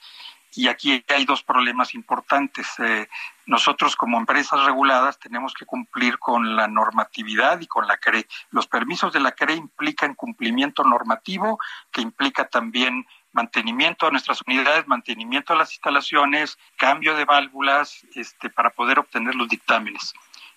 [0.54, 2.68] Y aquí hay dos problemas importantes.
[2.80, 3.08] Eh,
[3.46, 8.28] nosotros como empresas reguladas tenemos que cumplir con la normatividad y con la CRE.
[8.52, 11.58] Los permisos de la CRE implican cumplimiento normativo,
[11.90, 18.50] que implica también mantenimiento a nuestras unidades, mantenimiento a las instalaciones, cambio de válvulas, este,
[18.50, 20.14] para poder obtener los dictámenes.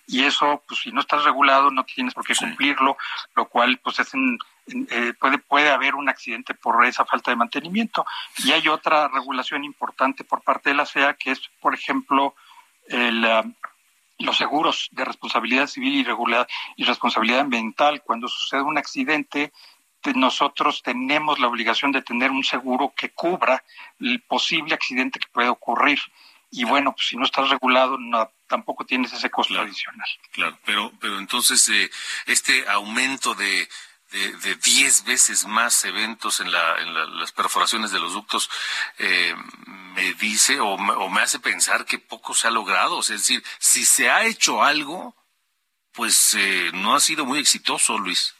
[0.09, 2.95] Y eso, pues si no estás regulado, no tienes por qué cumplirlo,
[3.35, 7.31] lo cual, pues es en- en- eh, puede, puede haber un accidente por esa falta
[7.31, 8.05] de mantenimiento.
[8.37, 12.35] Y hay otra regulación importante por parte de la CEA, que es, por ejemplo,
[12.87, 13.43] el, ah,
[14.19, 18.01] los seguros de responsabilidad civil y, y responsabilidad ambiental.
[18.01, 19.53] Cuando sucede un accidente, te-
[20.13, 23.63] nosotros tenemos la obligación de tener un seguro que cubra
[23.99, 25.99] el posible accidente que puede ocurrir.
[26.49, 30.07] Y bueno, pues si no estás regulado, no, tampoco tienes ese costo adicional.
[30.31, 31.91] Claro, pero, pero entonces eh,
[32.25, 33.67] este aumento de,
[34.11, 38.49] de, de 10 veces más eventos en, la, en la- las perforaciones de los ductos
[38.97, 39.35] eh,
[39.65, 43.01] me dice o me, o me hace pensar que poco se ha logrado.
[43.01, 45.15] Es decir, si se ha hecho algo,
[45.91, 48.35] pues eh, no ha sido muy exitoso, Luis.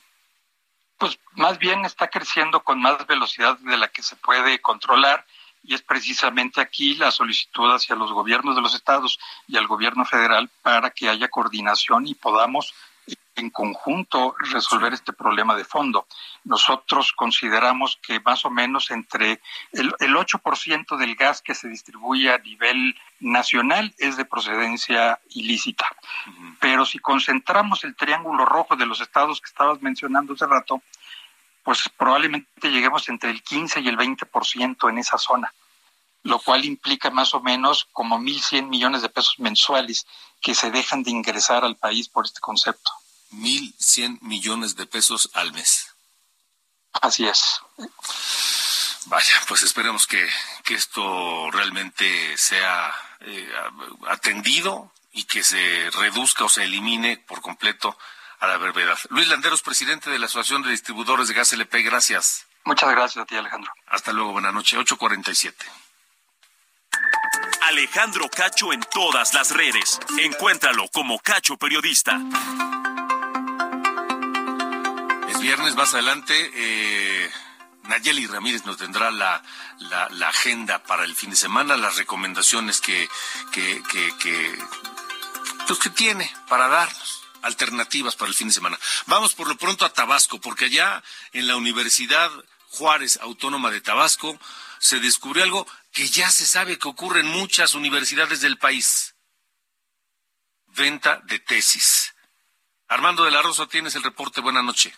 [0.97, 5.25] Pues más bien está creciendo con más velocidad de la que se puede controlar
[5.63, 10.05] y es precisamente aquí la solicitud hacia los gobiernos de los estados y al gobierno
[10.05, 12.73] federal para que haya coordinación y podamos
[13.37, 16.07] en conjunto resolver este problema de fondo.
[16.43, 22.33] Nosotros consideramos que más o menos entre el, el 8% del gas que se distribuye
[22.33, 25.87] a nivel nacional es de procedencia ilícita.
[26.59, 30.81] Pero si concentramos el triángulo rojo de los estados que estabas mencionando hace rato,
[31.63, 35.53] pues probablemente lleguemos entre el 15 y el 20% en esa zona,
[36.23, 40.07] lo cual implica más o menos como 1.100 millones de pesos mensuales
[40.41, 42.91] que se dejan de ingresar al país por este concepto.
[43.31, 45.95] 1.100 millones de pesos al mes.
[47.01, 47.61] Así es.
[49.05, 50.27] Vaya, pues esperemos que,
[50.63, 53.49] que esto realmente sea eh,
[54.09, 57.97] atendido y que se reduzca o se elimine por completo
[58.39, 58.97] a la brevedad.
[59.09, 62.45] Luis Landeros, presidente de la Asociación de Distribuidores de Gas LP, gracias.
[62.65, 63.71] Muchas gracias a ti, Alejandro.
[63.87, 65.53] Hasta luego, buenas noches, 8.47.
[67.61, 69.99] Alejandro Cacho en todas las redes.
[70.19, 72.19] Encuéntralo como Cacho Periodista.
[75.37, 77.31] Es viernes, más adelante, eh,
[77.83, 79.43] Nayeli Ramírez nos tendrá la,
[79.77, 83.07] la, la agenda para el fin de semana, las recomendaciones que,
[83.51, 84.57] que, que, que,
[85.67, 88.79] pues que tiene para darnos alternativas para el fin de semana.
[89.05, 92.31] Vamos por lo pronto a Tabasco, porque allá en la Universidad
[92.69, 94.39] Juárez Autónoma de Tabasco
[94.79, 99.13] se descubrió algo que ya se sabe que ocurre en muchas universidades del país.
[100.65, 102.15] Venta de tesis.
[102.87, 104.41] Armando de la Rosa, tienes el reporte.
[104.41, 104.95] Buenas noches.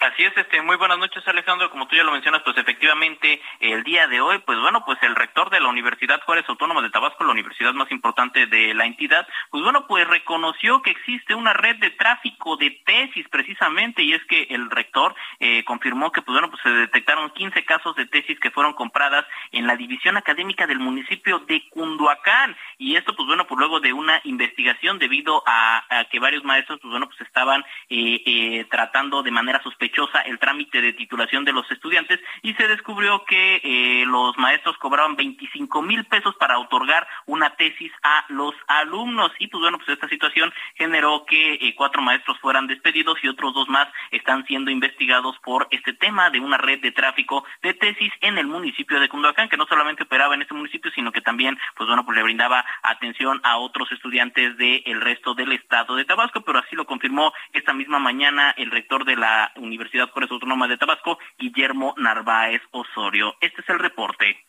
[0.00, 3.84] Así es, este, muy buenas noches Alejandro, como tú ya lo mencionas, pues efectivamente el
[3.84, 7.22] día de hoy, pues bueno, pues el rector de la Universidad Juárez Autónoma de Tabasco,
[7.22, 11.76] la universidad más importante de la entidad, pues bueno, pues reconoció que existe una red
[11.76, 16.50] de tráfico de tesis precisamente, y es que el rector eh, confirmó que pues bueno,
[16.50, 20.80] pues se detectaron 15 casos de tesis que fueron compradas en la división académica del
[20.80, 26.18] municipio de Cunduacán, y esto pues bueno, pues luego de una investigación debido a, que
[26.18, 29.83] varios maestros pues bueno, pues estaban eh, eh, tratando de manera sospechosa
[30.24, 35.16] el trámite de titulación de los estudiantes y se descubrió que eh, los maestros cobraban
[35.16, 39.32] 25 mil pesos para otorgar una tesis a los alumnos.
[39.38, 43.54] Y pues bueno, pues esta situación generó que eh, cuatro maestros fueran despedidos y otros
[43.54, 48.12] dos más están siendo investigados por este tema de una red de tráfico de tesis
[48.20, 51.58] en el municipio de Cunduacán, que no solamente operaba en este municipio, sino que también,
[51.76, 56.42] pues bueno, pues le brindaba atención a otros estudiantes del resto del estado de Tabasco,
[56.42, 60.76] pero así lo confirmó esta misma mañana el rector de la Universidad Juárez Autónoma de
[60.76, 63.34] Tabasco, Guillermo Narváez Osorio.
[63.40, 64.46] Este es el reporte.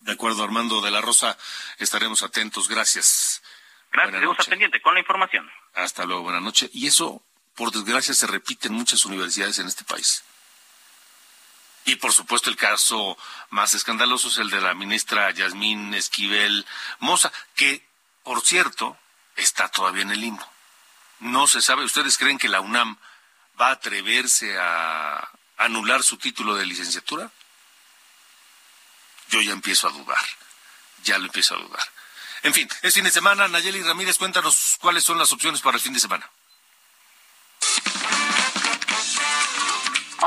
[0.00, 1.36] De acuerdo, Armando de la Rosa,
[1.78, 2.68] estaremos atentos.
[2.68, 3.42] Gracias.
[3.92, 5.50] Gracias, al pendiente con la información.
[5.74, 6.70] Hasta luego, buenas noches.
[6.72, 7.22] Y eso,
[7.54, 10.22] por desgracia, se repite en muchas universidades en este país.
[11.86, 13.16] Y por supuesto el caso
[13.50, 16.66] más escandaloso es el de la ministra Yasmín Esquivel
[16.98, 17.86] Moza, que,
[18.24, 18.98] por cierto,
[19.36, 20.44] está todavía en el limbo.
[21.20, 22.98] No se sabe, ¿ustedes creen que la UNAM
[23.60, 25.28] va a atreverse a
[25.58, 27.30] anular su título de licenciatura?
[29.28, 30.24] Yo ya empiezo a dudar,
[31.02, 31.82] ya lo empiezo a dudar.
[32.42, 33.48] En fin, es fin de semana.
[33.48, 36.30] Nayeli Ramírez, cuéntanos cuáles son las opciones para el fin de semana.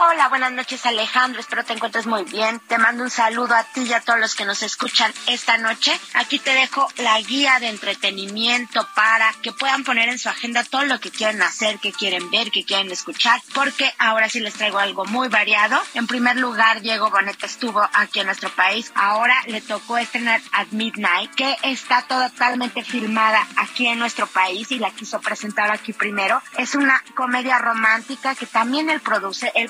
[0.02, 2.62] Hola, buenas noches Alejandro, espero te encuentres muy bien.
[2.70, 5.91] Te mando un saludo a ti y a todos los que nos escuchan esta noche.
[6.14, 10.86] Aquí te dejo la guía de entretenimiento para que puedan poner en su agenda todo
[10.86, 14.80] lo que quieren hacer, que quieren ver, que quieren escuchar, porque ahora sí les traigo
[14.80, 15.78] algo muy variado.
[15.93, 18.93] En primer lugar, Diego Boneta estuvo aquí en nuestro país.
[18.95, 24.80] Ahora le tocó estrenar At Midnight, que está totalmente filmada aquí en nuestro país y
[24.80, 26.41] la quiso presentar aquí primero.
[26.58, 29.70] Es una comedia romántica que también él produce, él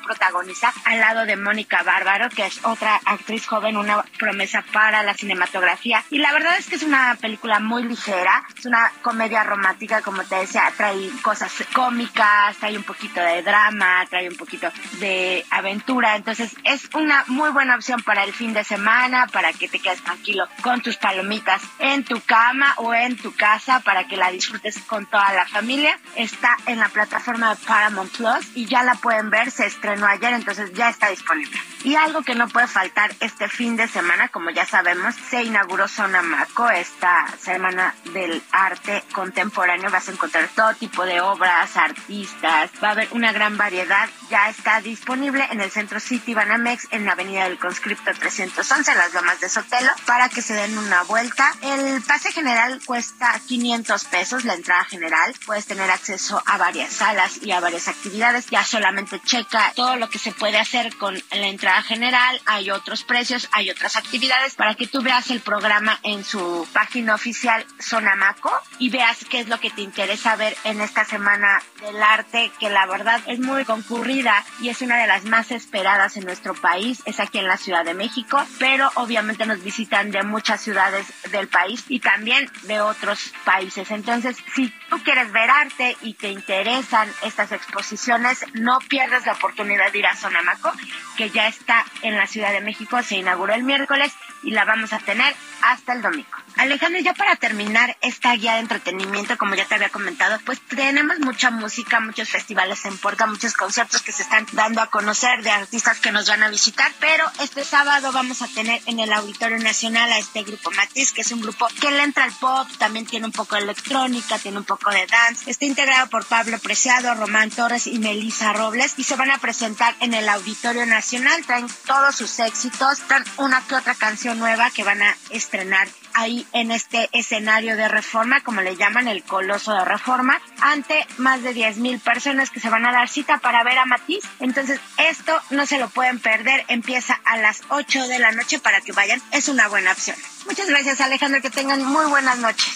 [0.86, 6.04] al lado de Mónica Bárbaro, que es otra actriz joven, una promesa para la cinematografía.
[6.10, 10.24] Y la verdad es que es una película muy ligera, es una comedia romántica, como
[10.24, 16.16] te decía, trae cosas cómicas, trae un poquito de drama, trae un poquito de aventura.
[16.16, 20.04] Entonces es una muy buena opción para el fin de semana, para que te quedes
[20.04, 24.80] tranquilo con tus palomitas en tu cama o en tu casa para que la disfrutes
[24.80, 25.98] con toda la familia.
[26.16, 29.66] Está en la plataforma de Paramount Plus y ya la pueden ver, se
[30.00, 31.60] estrenó ayer, entonces ya está disponible.
[31.84, 35.88] Y algo que no puede faltar este fin de semana, como ya sabemos, se inauguró
[35.88, 39.90] Sonamaco, esta semana del arte contemporáneo.
[39.90, 44.10] Vas a encontrar todo tipo de obras, artistas, va a haber una gran variedad.
[44.30, 48.98] Ya está disponible en el centro City Banamex, en la avenida del Conscripto 311, en
[49.00, 51.52] las lomas de Sotelo, para que se den una vuelta.
[51.64, 55.34] El pase general cuesta 500 pesos, la entrada general.
[55.48, 58.46] Puedes tener acceso a varias salas y a varias actividades.
[58.52, 62.40] Ya solamente checa todo lo que se puede hacer con la entrada general.
[62.46, 67.16] Hay otros precios, hay otras actividades para que tú veas el programa en su página
[67.16, 72.04] oficial Sonamaco y veas qué es lo que te interesa ver en esta semana del
[72.04, 74.19] arte, que la verdad es muy concurrida
[74.62, 77.02] y es una de las más esperadas en nuestro país.
[77.06, 81.48] Es aquí en la Ciudad de México, pero obviamente nos visitan de muchas ciudades del
[81.48, 83.90] país y también de otros países.
[83.92, 89.90] Entonces, si tú quieres ver arte y te interesan estas exposiciones, no pierdas la oportunidad
[89.92, 90.74] de ir a Sonamaco,
[91.16, 94.12] que ya está en la Ciudad de México, se inauguró el miércoles
[94.44, 96.38] y la vamos a tener hasta el domingo.
[96.60, 101.18] Alejandro, ya para terminar esta guía de entretenimiento, como ya te había comentado, pues tenemos
[101.20, 105.52] mucha música, muchos festivales en puerta, muchos conciertos que se están dando a conocer de
[105.52, 109.58] artistas que nos van a visitar, pero este sábado vamos a tener en el Auditorio
[109.60, 113.06] Nacional a este grupo Matiz, que es un grupo que le entra al pop, también
[113.06, 117.16] tiene un poco de electrónica, tiene un poco de dance, está integrado por Pablo Preciado,
[117.16, 121.68] Román Torres y Melissa Robles y se van a presentar en el Auditorio Nacional, traen
[121.86, 125.88] todos sus éxitos, traen una que otra canción nueva que van a estrenar
[126.20, 131.42] ahí en este escenario de reforma, como le llaman el coloso de reforma, ante más
[131.42, 134.24] de 10 mil personas que se van a dar cita para ver a Matiz.
[134.40, 138.82] Entonces, esto no se lo pueden perder, empieza a las 8 de la noche para
[138.82, 140.18] que vayan, es una buena opción.
[140.46, 142.70] Muchas gracias Alejandro, que tengan muy buenas noches.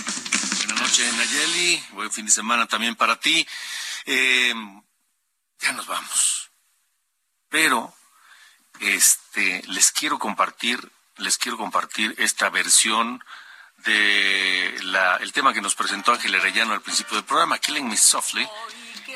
[0.66, 1.84] Buenas noches, Nayeli.
[1.92, 3.46] Buen fin de semana también para ti.
[4.06, 4.54] Eh,
[5.60, 6.52] ya nos vamos.
[7.50, 7.94] Pero,
[8.80, 13.24] este, les quiero compartir, les quiero compartir esta versión
[13.86, 17.98] de la, el tema que nos presentó Ángel Arellano al principio del programa, Killing Me
[17.98, 18.48] Softly,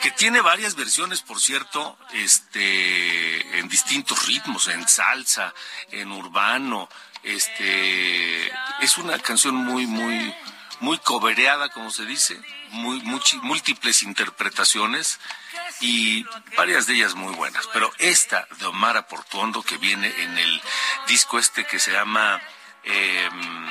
[0.01, 5.53] que tiene varias versiones, por cierto, este, en distintos ritmos, en salsa,
[5.91, 6.89] en urbano,
[7.23, 8.47] este,
[8.81, 10.33] es una canción muy, muy,
[10.81, 12.39] muy cobereada, como se dice,
[12.71, 13.01] muy,
[13.41, 15.19] múltiples interpretaciones
[15.81, 17.67] y varias de ellas muy buenas.
[17.73, 20.61] Pero esta de Omar Portuondo que viene en el
[21.07, 22.41] disco este que se llama
[22.83, 23.67] em,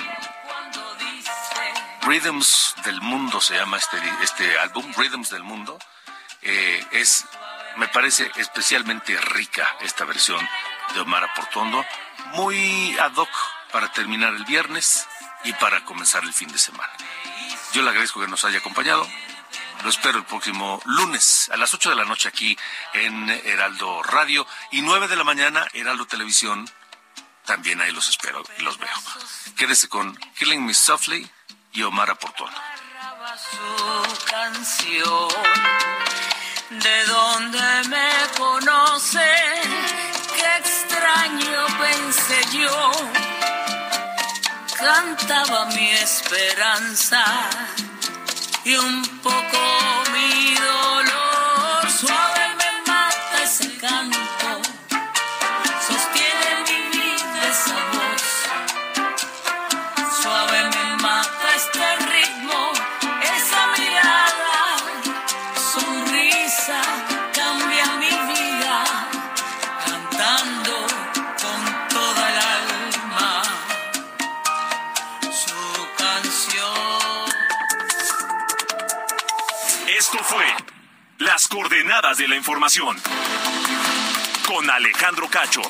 [2.03, 5.79] Rhythms del Mundo se llama este, este álbum, Rhythms del Mundo.
[6.43, 7.25] Eh, es,
[7.77, 10.47] me parece especialmente rica esta versión
[10.95, 11.85] de Omar Portondo,
[12.35, 13.29] muy ad hoc
[13.73, 15.09] para terminar el viernes
[15.45, 16.93] y para comenzar el fin de semana.
[17.77, 19.07] Yo le agradezco que nos haya acompañado.
[19.85, 22.57] Lo espero el próximo lunes a las 8 de la noche aquí
[22.95, 26.67] en Heraldo Radio y 9 de la mañana Heraldo Televisión.
[27.45, 28.89] También ahí los espero y los veo.
[29.59, 31.31] Quédese con Killing Me Softly
[31.75, 32.19] y Omar
[42.53, 43.36] yo.
[44.79, 47.25] Cantaba mi esperanza
[48.63, 50.06] y un poco
[81.97, 82.95] De la información
[84.47, 85.63] con Alejandro Cacho.